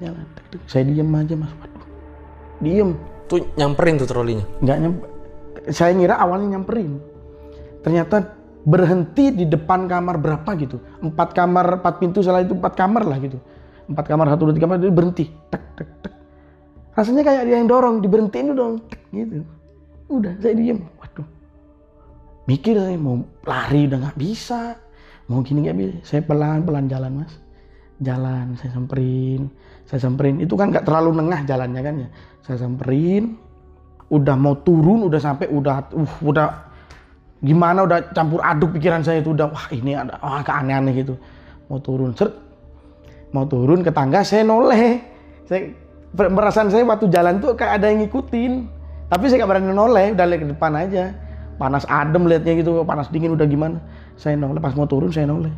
Jalan 0.00 0.26
tek, 0.34 0.44
tek. 0.50 0.60
saya 0.66 0.82
diem 0.88 1.12
aja 1.12 1.34
mas. 1.36 1.52
Waduh. 1.60 1.84
Diem. 2.64 2.90
Tuh 3.28 3.40
nyamperin 3.56 4.00
tuh 4.00 4.08
trolinya. 4.08 4.44
nggak 4.60 4.78
nyampe 4.80 5.04
saya 5.72 5.92
ngira 5.96 6.16
awalnya 6.20 6.58
nyamperin. 6.58 7.00
Ternyata 7.84 8.36
berhenti 8.64 9.32
di 9.32 9.44
depan 9.44 9.84
kamar 9.88 10.16
berapa 10.20 10.50
gitu? 10.56 10.80
Empat 11.00 11.36
kamar 11.36 11.80
empat 11.80 11.94
pintu 12.00 12.24
salah 12.24 12.40
itu 12.40 12.56
empat 12.56 12.74
kamar 12.76 13.04
lah 13.04 13.20
gitu. 13.20 13.38
Empat 13.84 14.08
kamar 14.08 14.32
satu 14.32 14.48
dua 14.48 14.54
tiga 14.56 14.64
kamar 14.68 14.80
dia 14.80 14.92
berhenti. 14.92 15.24
Tek 15.52 15.64
tek 15.76 15.88
tek. 16.00 16.12
Rasanya 16.96 17.22
kayak 17.24 17.42
dia 17.48 17.56
yang 17.60 17.68
dorong 17.68 18.00
diberhentiin 18.00 18.56
dong. 18.56 18.80
Tek 18.88 19.00
gitu. 19.12 19.44
Udah 20.08 20.32
saya 20.40 20.56
diem. 20.56 20.80
Waduh. 21.00 21.26
Mikir 22.44 22.76
saya 22.76 22.96
mau 23.00 23.24
lari 23.44 23.88
udah 23.88 23.98
nggak 24.08 24.18
bisa 24.20 24.76
mau 25.24 25.40
gini 25.40 25.64
nggak 25.64 25.76
bisa 25.76 25.92
saya 26.04 26.20
pelan 26.24 26.64
pelan 26.64 26.86
jalan 26.88 27.24
mas. 27.24 27.32
Jalan 28.02 28.58
saya 28.58 28.74
samperin 28.74 29.48
saya 29.88 30.00
samperin. 30.02 30.42
Itu 30.42 30.58
kan 30.58 30.72
nggak 30.74 30.84
terlalu 30.84 31.16
nengah 31.22 31.46
jalannya 31.46 31.80
kan 31.80 31.94
ya. 32.04 32.08
Saya 32.44 32.56
samperin 32.60 33.38
udah 34.12 34.36
mau 34.36 34.58
turun 34.60 35.06
udah 35.08 35.20
sampai 35.20 35.48
udah 35.48 35.94
uh 35.96 36.14
udah 36.20 36.48
gimana 37.40 37.88
udah 37.88 38.12
campur 38.12 38.40
aduk 38.44 38.76
pikiran 38.76 39.00
saya 39.00 39.24
itu 39.24 39.32
udah 39.32 39.48
wah 39.48 39.66
ini 39.72 39.96
ada 39.96 40.20
wah 40.20 40.44
agak 40.44 40.56
aneh-aneh 40.60 40.92
gitu. 41.00 41.14
Mau 41.70 41.80
turun 41.80 42.12
seret 42.12 42.34
mau 43.32 43.48
turun 43.48 43.80
ke 43.80 43.90
tangga 43.94 44.20
saya 44.26 44.44
noleh. 44.44 45.00
Saya 45.48 45.72
perasaan 46.14 46.68
saya 46.70 46.84
waktu 46.84 47.08
jalan 47.08 47.40
tuh 47.40 47.56
kayak 47.56 47.80
ada 47.80 47.86
yang 47.88 48.04
ngikutin. 48.04 48.52
Tapi 49.04 49.24
saya 49.28 49.44
gak 49.44 49.50
berani 49.54 49.70
noleh 49.70 50.16
udah 50.16 50.26
lihat 50.26 50.40
ke 50.40 50.48
depan 50.50 50.72
aja. 50.74 51.04
Panas 51.54 51.86
adem 51.86 52.26
liatnya 52.26 52.58
gitu 52.58 52.82
panas 52.82 53.06
dingin 53.14 53.30
udah 53.38 53.46
gimana 53.46 53.78
saya 54.14 54.38
noleh 54.38 54.62
pas 54.62 54.74
mau 54.78 54.86
turun 54.86 55.10
saya 55.10 55.26
noleh. 55.26 55.50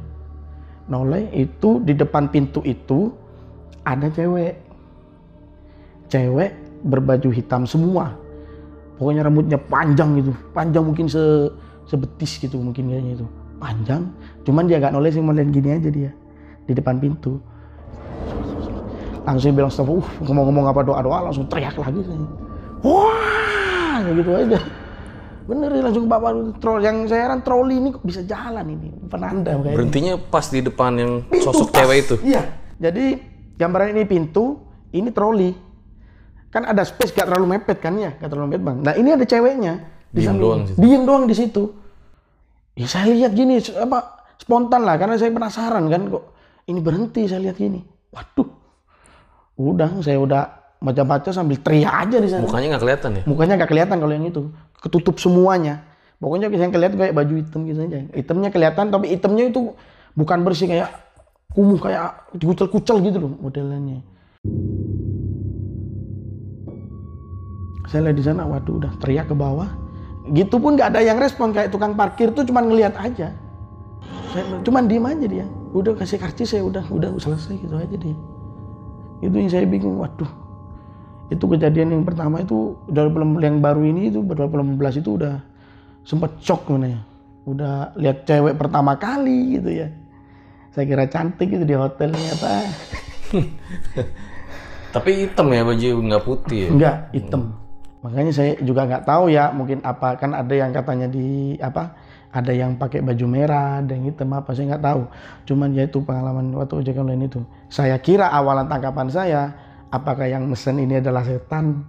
Noleh 0.87 1.29
itu 1.35 1.83
di 1.83 1.92
depan 1.92 2.31
pintu 2.31 2.64
itu 2.64 3.12
ada 3.85 4.09
cewek. 4.09 4.57
Cewek 6.09 6.51
berbaju 6.87 7.29
hitam 7.35 7.66
semua. 7.66 8.14
Pokoknya 8.97 9.27
rambutnya 9.29 9.59
panjang 9.61 10.16
gitu. 10.23 10.33
Panjang 10.57 10.85
mungkin 10.87 11.11
se 11.11 11.51
sebetis 11.87 12.40
gitu 12.40 12.57
mungkin 12.59 12.88
kayaknya 12.88 13.21
itu. 13.21 13.27
Panjang. 13.61 14.09
Cuman 14.47 14.71
dia 14.71 14.81
gak 14.81 14.95
noleh 14.95 15.11
sih 15.12 15.21
melihat 15.21 15.49
gini 15.53 15.69
aja 15.75 15.88
dia. 15.90 16.11
Di 16.64 16.73
depan 16.73 16.97
pintu. 17.03 17.37
Langsung 19.27 19.59
bilang 19.59 19.75
stop 19.75 19.90
uh 19.90 20.07
ngomong-ngomong 20.23 20.71
apa 20.71 20.81
doa-doa 20.87 21.19
langsung 21.29 21.51
teriak 21.51 21.75
lagi. 21.75 21.99
Wah 22.87 23.99
gitu 24.07 24.33
aja 24.33 24.86
bener 25.47 25.71
langsung 25.79 26.11
bapak 26.11 26.59
troll 26.59 26.83
yang 26.83 27.07
saya 27.07 27.31
heran 27.31 27.41
troli 27.47 27.79
ini 27.79 27.95
kok 27.95 28.03
bisa 28.03 28.27
jalan 28.27 28.67
ini 28.67 28.91
penanda 29.07 29.55
kayaknya 29.55 29.77
Berhentinya 29.79 30.13
pas 30.19 30.47
di 30.51 30.61
depan 30.61 30.93
yang 30.99 31.13
sosok 31.39 31.71
pas. 31.71 31.87
cewek 31.87 31.97
itu. 32.03 32.15
Iya. 32.27 32.43
Jadi 32.77 33.05
gambaran 33.57 33.97
ini 33.97 34.03
pintu, 34.05 34.61
ini 34.93 35.09
troli. 35.15 35.55
Kan 36.51 36.67
ada 36.67 36.83
space 36.83 37.15
gak 37.15 37.31
terlalu 37.31 37.57
mepet 37.57 37.79
kan 37.79 37.95
ya, 37.97 38.19
gak 38.19 38.29
terlalu 38.29 38.55
mepet 38.55 38.63
bang. 38.67 38.77
Nah 38.83 38.95
ini 38.99 39.09
ada 39.15 39.25
ceweknya. 39.25 39.75
di 40.11 40.25
Diem 40.25 40.39
doang 40.39 40.63
situ. 40.65 40.79
Diem 40.81 41.03
doang 41.05 41.25
di 41.29 41.35
situ. 41.37 41.63
Ya 42.77 42.87
saya 42.89 43.13
lihat 43.13 43.33
gini, 43.33 43.61
apa 43.77 43.99
spontan 44.37 44.85
lah, 44.85 44.97
karena 45.01 45.17
saya 45.17 45.33
penasaran 45.33 45.89
kan 45.89 46.03
kok 46.13 46.25
ini 46.69 46.79
berhenti 46.81 47.25
saya 47.29 47.41
lihat 47.45 47.57
gini. 47.57 47.81
Waduh, 48.13 48.49
udah 49.61 50.01
saya 50.01 50.21
udah 50.21 50.43
baca-baca 50.77 51.33
sambil 51.33 51.57
teriak 51.61 51.93
aja 52.05 52.17
di 52.21 52.29
sana. 52.29 52.45
Mukanya 52.45 52.77
nggak 52.77 52.83
kelihatan 52.85 53.11
ya? 53.13 53.23
Mukanya 53.25 53.55
nggak 53.61 53.71
kelihatan 53.73 53.97
kalau 53.97 54.13
yang 54.13 54.27
itu, 54.29 54.43
ketutup 54.81 55.17
semuanya. 55.19 55.83
Pokoknya 56.17 56.49
yang 56.49 56.73
kelihatan 56.73 56.97
kayak 56.97 57.12
baju 57.12 57.35
hitam 57.37 57.61
gitu 57.69 57.81
aja. 57.85 57.99
Hitamnya 58.17 58.49
kelihatan, 58.49 58.89
tapi 58.89 59.12
hitamnya 59.12 59.53
itu 59.53 59.77
bukan 60.17 60.39
bersih 60.49 60.65
kayak 60.65 60.89
kumuh 61.53 61.77
kayak 61.77 62.33
dikucel-kucel 62.37 63.05
gitu 63.05 63.19
loh 63.21 63.33
modelnya. 63.37 64.01
Saya 67.87 68.11
lihat 68.11 68.17
di 68.17 68.25
sana, 68.25 68.49
waduh 68.49 68.81
udah 68.81 68.93
teriak 68.99 69.29
ke 69.29 69.37
bawah. 69.37 69.69
Gitu 70.33 70.57
pun 70.59 70.75
nggak 70.75 70.97
ada 70.97 71.01
yang 71.05 71.21
respon 71.21 71.55
kayak 71.55 71.71
tukang 71.71 71.95
parkir 71.95 72.33
tuh 72.33 72.43
cuman 72.49 72.67
ngelihat 72.67 72.97
aja. 72.99 73.31
Saya 74.33 74.45
cuman 74.65 74.89
diem 74.89 75.07
aja 75.07 75.27
dia. 75.29 75.47
Udah 75.77 75.93
kasih 75.95 76.19
karcis 76.19 76.57
saya 76.57 76.65
udah 76.65 76.83
udah 76.89 77.12
selesai 77.21 77.61
gitu 77.61 77.77
aja 77.77 77.97
dia. 77.97 78.17
Itu 79.21 79.37
yang 79.37 79.53
saya 79.53 79.69
bingung, 79.69 80.01
waduh 80.01 80.46
itu 81.27 81.45
kejadian 81.45 81.91
yang 81.91 82.05
pertama 82.07 82.43
itu 82.43 82.79
dalam 82.87 83.39
yang 83.43 83.59
baru 83.59 83.83
ini 83.83 84.15
itu 84.15 84.23
2018 84.23 85.03
itu 85.03 85.11
udah 85.19 85.43
sempat 86.07 86.39
shock 86.39 86.71
mana 86.71 86.95
ya 86.95 87.01
udah 87.47 87.95
lihat 87.95 88.27
cewek 88.27 88.59
pertama 88.59 88.99
kali 88.99 89.59
gitu 89.59 89.71
ya. 89.71 89.89
Saya 90.75 90.85
kira 90.85 91.07
cantik 91.09 91.49
gitu 91.49 91.65
di 91.65 91.73
hotel 91.79 92.12
ternyata. 92.12 92.53
Tapi 94.95 95.11
hitam 95.25 95.47
ya 95.55 95.62
baju 95.62 95.89
nggak 96.11 96.25
putih 96.27 96.59
ya? 96.67 96.69
enggak 96.75 96.97
hitam. 97.15 97.43
Makanya 98.03 98.33
saya 98.35 98.53
juga 98.61 98.87
nggak 98.87 99.05
tahu 99.07 99.31
ya 99.31 99.55
mungkin 99.55 99.81
apa 99.83 100.19
kan 100.19 100.35
ada 100.35 100.55
yang 100.55 100.71
katanya 100.75 101.07
di 101.11 101.57
apa 101.59 101.97
ada 102.31 102.53
yang 102.53 102.77
pakai 102.77 103.01
baju 103.01 103.27
merah 103.27 103.81
ada 103.81 103.97
yang 103.97 104.11
hitam 104.11 104.31
apa 104.35 104.51
saya 104.53 104.75
nggak 104.75 104.85
tahu. 104.85 105.03
Cuman 105.47 105.71
ya 105.73 105.87
itu 105.87 106.03
pengalaman 106.03 106.51
waktu 106.55 106.83
ojek 106.83 106.99
online 106.99 107.31
itu. 107.31 107.41
Saya 107.71 107.97
kira 108.03 108.27
awalan 108.31 108.67
tangkapan 108.67 109.09
saya 109.09 109.43
apakah 109.92 110.27
yang 110.27 110.46
mesen 110.46 110.83
ini 110.83 110.99
adalah 110.99 111.22
setan 111.22 111.87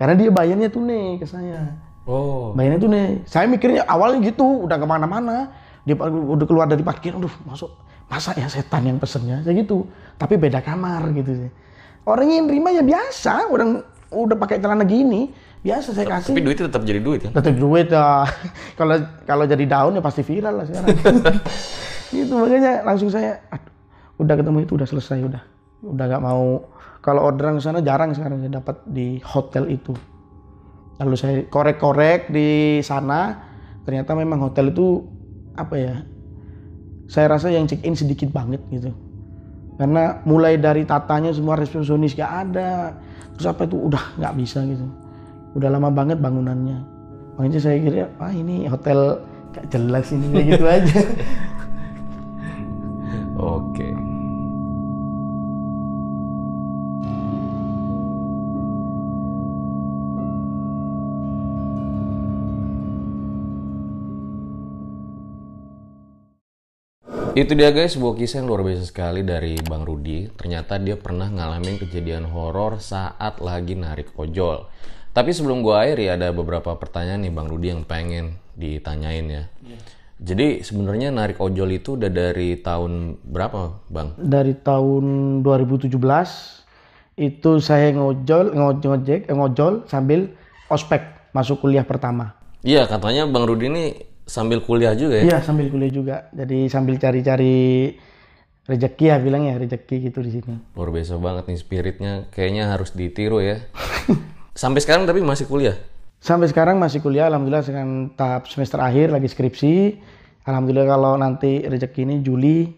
karena 0.00 0.14
dia 0.16 0.30
bayarnya 0.32 0.68
tunai 0.72 1.20
ke 1.20 1.26
saya 1.28 1.90
Oh, 2.10 2.56
Bayarnya 2.56 2.78
tuh 2.80 2.90
nih, 2.90 3.06
saya 3.28 3.46
mikirnya 3.46 3.84
awalnya 3.84 4.32
gitu, 4.32 4.66
udah 4.66 4.76
ke 4.80 4.86
mana-mana, 4.88 5.52
dia 5.86 5.94
udah 6.00 6.46
keluar 6.48 6.66
dari 6.66 6.80
parkir, 6.80 7.12
aduh 7.12 7.30
masuk, 7.46 7.70
masa 8.08 8.32
ya 8.34 8.48
setan 8.48 8.88
yang 8.88 8.98
pesennya, 8.98 9.44
saya 9.44 9.54
gitu. 9.54 9.84
Tapi 10.16 10.34
beda 10.34 10.64
kamar 10.64 11.12
gitu 11.14 11.46
sih. 11.46 11.50
Orang 12.08 12.32
yang 12.32 12.50
nerima 12.50 12.74
ya 12.74 12.82
biasa, 12.82 13.52
orang 13.52 13.84
udah 14.10 14.36
pakai 14.40 14.58
celana 14.58 14.82
gini, 14.88 15.30
biasa 15.62 15.92
saya 15.94 16.08
kasih. 16.08 16.34
tapi 16.34 16.42
duitnya 16.42 16.66
tetap 16.66 16.82
jadi 16.82 17.00
duit 17.04 17.20
kan? 17.28 17.32
Tetap 17.36 17.54
duit 17.54 17.86
ya. 17.92 18.26
Kalau 18.80 18.96
kalau 19.28 19.44
jadi 19.44 19.64
daun 19.68 19.94
ya 19.94 20.02
pasti 20.02 20.24
viral 20.24 20.54
lah 20.56 20.66
sekarang. 20.66 20.96
itu 22.16 22.32
makanya 22.34 22.82
langsung 22.82 23.12
saya, 23.12 23.38
aduh, 23.54 23.70
udah 24.18 24.34
ketemu 24.34 24.58
itu 24.66 24.72
udah 24.74 24.88
selesai 24.88 25.20
udah, 25.20 25.42
udah 25.84 26.04
gak 26.06 26.24
mau. 26.24 26.64
Kalau 27.00 27.24
orderan 27.24 27.56
ke 27.56 27.62
sana 27.64 27.80
jarang 27.80 28.12
sekarang 28.12 28.44
saya 28.44 28.60
dapat 28.60 28.76
di 28.84 29.20
hotel 29.24 29.72
itu. 29.72 29.96
Lalu 31.00 31.14
saya 31.16 31.34
korek-korek 31.48 32.28
di 32.28 32.80
sana, 32.84 33.40
ternyata 33.88 34.12
memang 34.12 34.44
hotel 34.44 34.68
itu 34.72 35.00
apa 35.56 35.74
ya? 35.80 35.96
Saya 37.08 37.34
rasa 37.34 37.48
yang 37.48 37.64
check 37.64 37.82
in 37.88 37.96
sedikit 37.96 38.28
banget 38.30 38.60
gitu. 38.70 38.92
karena 39.80 40.20
mulai 40.28 40.60
dari 40.60 40.84
tatanya 40.84 41.32
semua 41.32 41.56
resepsionis 41.56 42.12
gak 42.12 42.52
ada 42.52 43.00
terus 43.32 43.56
apa 43.56 43.64
itu 43.64 43.80
udah 43.88 44.20
nggak 44.20 44.36
bisa 44.36 44.60
gitu 44.68 44.84
udah 45.56 45.72
lama 45.72 45.88
banget 45.88 46.20
bangunannya 46.20 46.84
makanya 47.40 47.56
saya 47.56 47.80
kira 47.80 48.12
ah 48.20 48.28
ini 48.28 48.68
hotel 48.68 49.24
gak 49.56 49.72
jelas 49.72 50.12
ini 50.12 50.52
gitu 50.52 50.68
aja 50.76 51.00
Itu 67.30 67.54
dia 67.54 67.70
guys, 67.70 67.94
sebuah 67.94 68.18
kisah 68.18 68.42
yang 68.42 68.50
luar 68.50 68.66
biasa 68.66 68.90
sekali 68.90 69.22
dari 69.22 69.54
Bang 69.62 69.86
Rudi. 69.86 70.26
Ternyata 70.34 70.82
dia 70.82 70.98
pernah 70.98 71.30
ngalamin 71.30 71.78
kejadian 71.78 72.26
horor 72.26 72.82
saat 72.82 73.38
lagi 73.38 73.78
narik 73.78 74.10
ojol. 74.18 74.66
Tapi 75.14 75.30
sebelum 75.30 75.62
gua 75.62 75.86
akhiri 75.86 76.10
ada 76.10 76.34
beberapa 76.34 76.74
pertanyaan 76.74 77.22
nih 77.22 77.34
Bang 77.34 77.46
Rudi 77.46 77.70
yang 77.70 77.86
pengen 77.86 78.42
ditanyain 78.58 79.26
ya. 79.30 79.44
Jadi 80.20 80.60
sebenarnya 80.60 81.14
narik 81.14 81.38
ojol 81.38 81.70
itu 81.70 81.94
udah 81.94 82.10
dari 82.10 82.58
tahun 82.58 83.22
berapa, 83.22 83.78
Bang? 83.88 84.18
dari 84.18 84.52
tahun 84.52 85.04
2017 85.46 85.96
itu 87.16 87.50
saya 87.62 87.94
ngojol 87.94 88.52
ngoj- 88.52 88.84
ngojek 88.84 89.20
ngojol 89.30 89.86
sambil 89.86 90.34
ospek 90.66 91.30
masuk 91.30 91.60
kuliah 91.60 91.84
pertama 91.84 92.32
Iya, 92.60 92.84
katanya 92.84 93.24
Bang 93.24 93.48
Rudi 93.48 93.72
ini 93.72 93.84
sambil 94.30 94.62
kuliah 94.62 94.94
juga 94.94 95.18
ya. 95.18 95.24
iya 95.26 95.38
sambil 95.42 95.66
kuliah 95.66 95.90
juga 95.90 96.16
jadi 96.30 96.70
sambil 96.70 96.94
cari-cari 97.02 97.90
rezeki 98.70 99.04
ya 99.10 99.16
bilangnya 99.18 99.58
rezeki 99.58 99.96
gitu 100.06 100.22
di 100.22 100.30
sini 100.30 100.54
Luar 100.78 100.94
biasa 100.94 101.18
banget 101.18 101.50
nih 101.50 101.58
spiritnya. 101.58 102.12
Kayaknya 102.30 102.70
harus 102.70 102.94
ditiru 102.94 103.42
ya. 103.42 103.58
Sampai 104.54 104.78
sekarang 104.78 105.10
tapi 105.10 105.18
masih 105.18 105.50
kuliah. 105.50 105.74
sampai 106.20 106.52
sekarang 106.52 106.76
masih 106.76 107.00
kuliah 107.00 107.32
alhamdulillah 107.32 107.64
dengan 107.64 108.12
tahap 108.12 108.44
semester 108.44 108.76
akhir 108.76 109.08
lagi 109.08 109.24
skripsi 109.24 109.96
alhamdulillah 110.44 110.84
kalau 110.84 111.16
nanti 111.16 111.64
rezeki 111.64 112.04
ini 112.04 112.20
Juli 112.20 112.68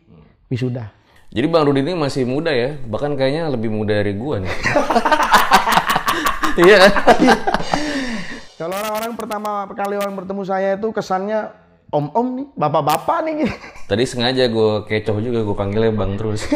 wisuda 0.47 0.87
Jadi 1.35 1.51
Bang 1.51 1.67
Rudi 1.67 1.83
ini 1.83 1.99
masih 1.99 2.23
muda 2.23 2.55
ya. 2.55 2.79
Bahkan 2.79 3.19
kayaknya 3.19 3.51
lebih 3.51 3.67
muda 3.75 3.99
dari 3.99 4.15
gua 4.15 4.39
nih. 4.39 4.53
Iya 6.53 6.77
kan? 6.77 6.93
Kalau 8.61 8.75
orang-orang 8.77 9.13
pertama 9.17 9.67
kali 9.73 9.95
orang 9.97 10.15
bertemu 10.17 10.43
saya 10.45 10.77
itu 10.77 10.89
kesannya 10.93 11.53
om-om 11.93 12.27
nih 12.41 12.47
bapak-bapak 12.57 13.19
nih 13.29 13.35
gitu. 13.45 13.55
Tadi 13.89 14.05
sengaja 14.09 14.49
gue 14.49 14.71
kecoh 14.89 15.21
juga 15.21 15.45
gue 15.45 15.57
panggilnya 15.57 15.93
Bang 15.93 16.17
terus. 16.17 16.49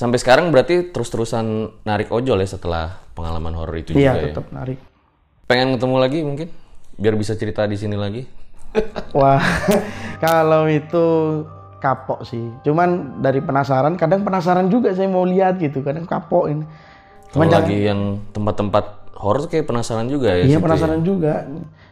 Sampai 0.00 0.16
sekarang 0.16 0.48
berarti 0.48 0.92
terus-terusan 0.92 1.76
narik 1.84 2.08
ojol 2.08 2.40
ya 2.40 2.48
setelah 2.48 3.04
pengalaman 3.12 3.52
horor 3.52 3.76
itu 3.76 3.92
iya 3.92 4.16
juga 4.16 4.20
ya. 4.24 4.26
tetap 4.32 4.48
narik 4.48 4.80
Pengen 5.44 5.76
ketemu 5.76 5.96
lagi 6.00 6.18
mungkin 6.24 6.48
biar 6.94 7.14
bisa 7.18 7.34
cerita 7.34 7.66
di 7.66 7.74
sini 7.74 7.98
lagi. 7.98 8.22
Wah, 9.18 9.42
kalau 10.22 10.70
itu 10.70 11.04
kapok 11.82 12.22
sih. 12.22 12.44
Cuman 12.62 13.18
dari 13.18 13.42
penasaran, 13.42 13.98
kadang 13.98 14.22
penasaran 14.22 14.70
juga 14.70 14.94
saya 14.94 15.10
mau 15.10 15.26
lihat 15.26 15.58
gitu. 15.58 15.82
Kadang 15.82 16.06
kapok 16.06 16.54
ini. 16.54 16.64
Kalau 17.34 17.50
lagi 17.50 17.88
yang 17.88 18.22
tempat-tempat 18.30 18.99
horor 19.20 19.44
kayak 19.46 19.68
penasaran 19.68 20.08
juga 20.08 20.32
ya. 20.32 20.48
iya 20.48 20.56
situ 20.56 20.64
penasaran 20.64 21.00
juga. 21.04 21.44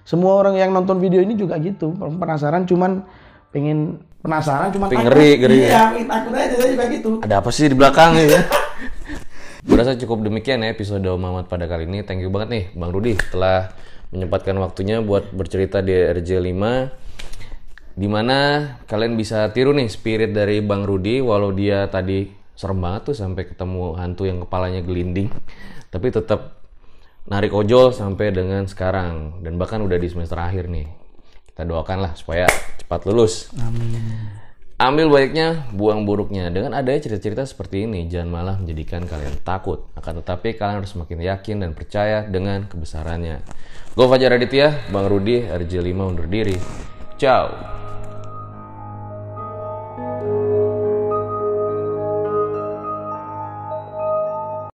Semua 0.08 0.40
orang 0.40 0.56
yang 0.56 0.72
nonton 0.72 0.96
video 0.96 1.20
ini 1.20 1.36
juga 1.36 1.60
gitu. 1.60 1.92
Penasaran 1.92 2.64
cuman 2.64 3.04
pengen 3.52 4.00
penasaran 4.24 4.72
cuman 4.72 4.88
Pengen 4.88 5.06
ngeri, 5.12 5.30
ngeri 5.36 5.58
Iya, 5.68 5.82
pengen 5.92 6.08
takut 6.08 6.32
aja 6.32 6.56
saya 6.56 6.70
juga 6.72 6.84
gitu. 6.88 7.10
ya. 7.20 7.24
Ada 7.28 7.34
apa 7.44 7.50
sih 7.52 7.64
di 7.68 7.76
belakang 7.76 8.10
ya? 8.16 8.42
Gue 9.68 9.76
rasa 9.76 10.00
cukup 10.00 10.24
demikian 10.24 10.64
ya 10.64 10.72
episode 10.72 11.04
Mamat 11.04 11.52
pada 11.52 11.68
kali 11.68 11.84
ini. 11.84 12.00
Thank 12.00 12.24
you 12.24 12.32
banget 12.32 12.48
nih 12.48 12.64
Bang 12.72 12.90
Rudi 12.96 13.20
telah 13.28 13.68
menyempatkan 14.08 14.56
waktunya 14.56 15.04
buat 15.04 15.28
bercerita 15.36 15.84
di 15.84 15.92
RJ5 15.92 16.56
di 17.98 18.06
mana 18.06 18.38
kalian 18.86 19.18
bisa 19.18 19.50
tiru 19.52 19.74
nih 19.74 19.90
spirit 19.90 20.30
dari 20.32 20.62
Bang 20.64 20.86
Rudi 20.86 21.20
walau 21.20 21.50
dia 21.52 21.90
tadi 21.90 22.30
serem 22.54 22.78
banget 22.78 23.12
tuh 23.12 23.16
sampai 23.18 23.50
ketemu 23.50 23.98
hantu 23.98 24.24
yang 24.24 24.38
kepalanya 24.46 24.80
gelinding 24.86 25.28
tapi 25.90 26.14
tetap 26.14 26.57
narik 27.28 27.52
ojol 27.52 27.92
sampai 27.92 28.32
dengan 28.32 28.64
sekarang 28.64 29.44
dan 29.44 29.60
bahkan 29.60 29.84
udah 29.84 30.00
di 30.00 30.08
semester 30.08 30.40
akhir 30.40 30.72
nih 30.72 30.88
kita 31.52 31.68
doakan 31.68 32.08
lah 32.08 32.12
supaya 32.16 32.48
cepat 32.80 33.04
lulus 33.04 33.52
Ambil 34.78 35.10
baiknya, 35.10 35.66
buang 35.74 36.06
buruknya. 36.06 36.54
Dengan 36.54 36.70
adanya 36.70 37.02
cerita-cerita 37.02 37.42
seperti 37.42 37.82
ini, 37.82 38.06
jangan 38.06 38.30
malah 38.30 38.56
menjadikan 38.62 39.02
kalian 39.10 39.42
takut. 39.42 39.90
Akan 39.98 40.22
tetapi 40.22 40.54
kalian 40.54 40.78
harus 40.78 40.94
semakin 40.94 41.18
yakin 41.18 41.66
dan 41.66 41.74
percaya 41.74 42.22
dengan 42.22 42.70
kebesarannya. 42.70 43.42
Gue 43.98 44.06
Fajar 44.06 44.38
Aditya, 44.38 44.86
Bang 44.94 45.10
Rudi, 45.10 45.42
RJ5 45.50 45.98
undur 45.98 46.30
diri. 46.30 46.54
Ciao. 47.18 47.50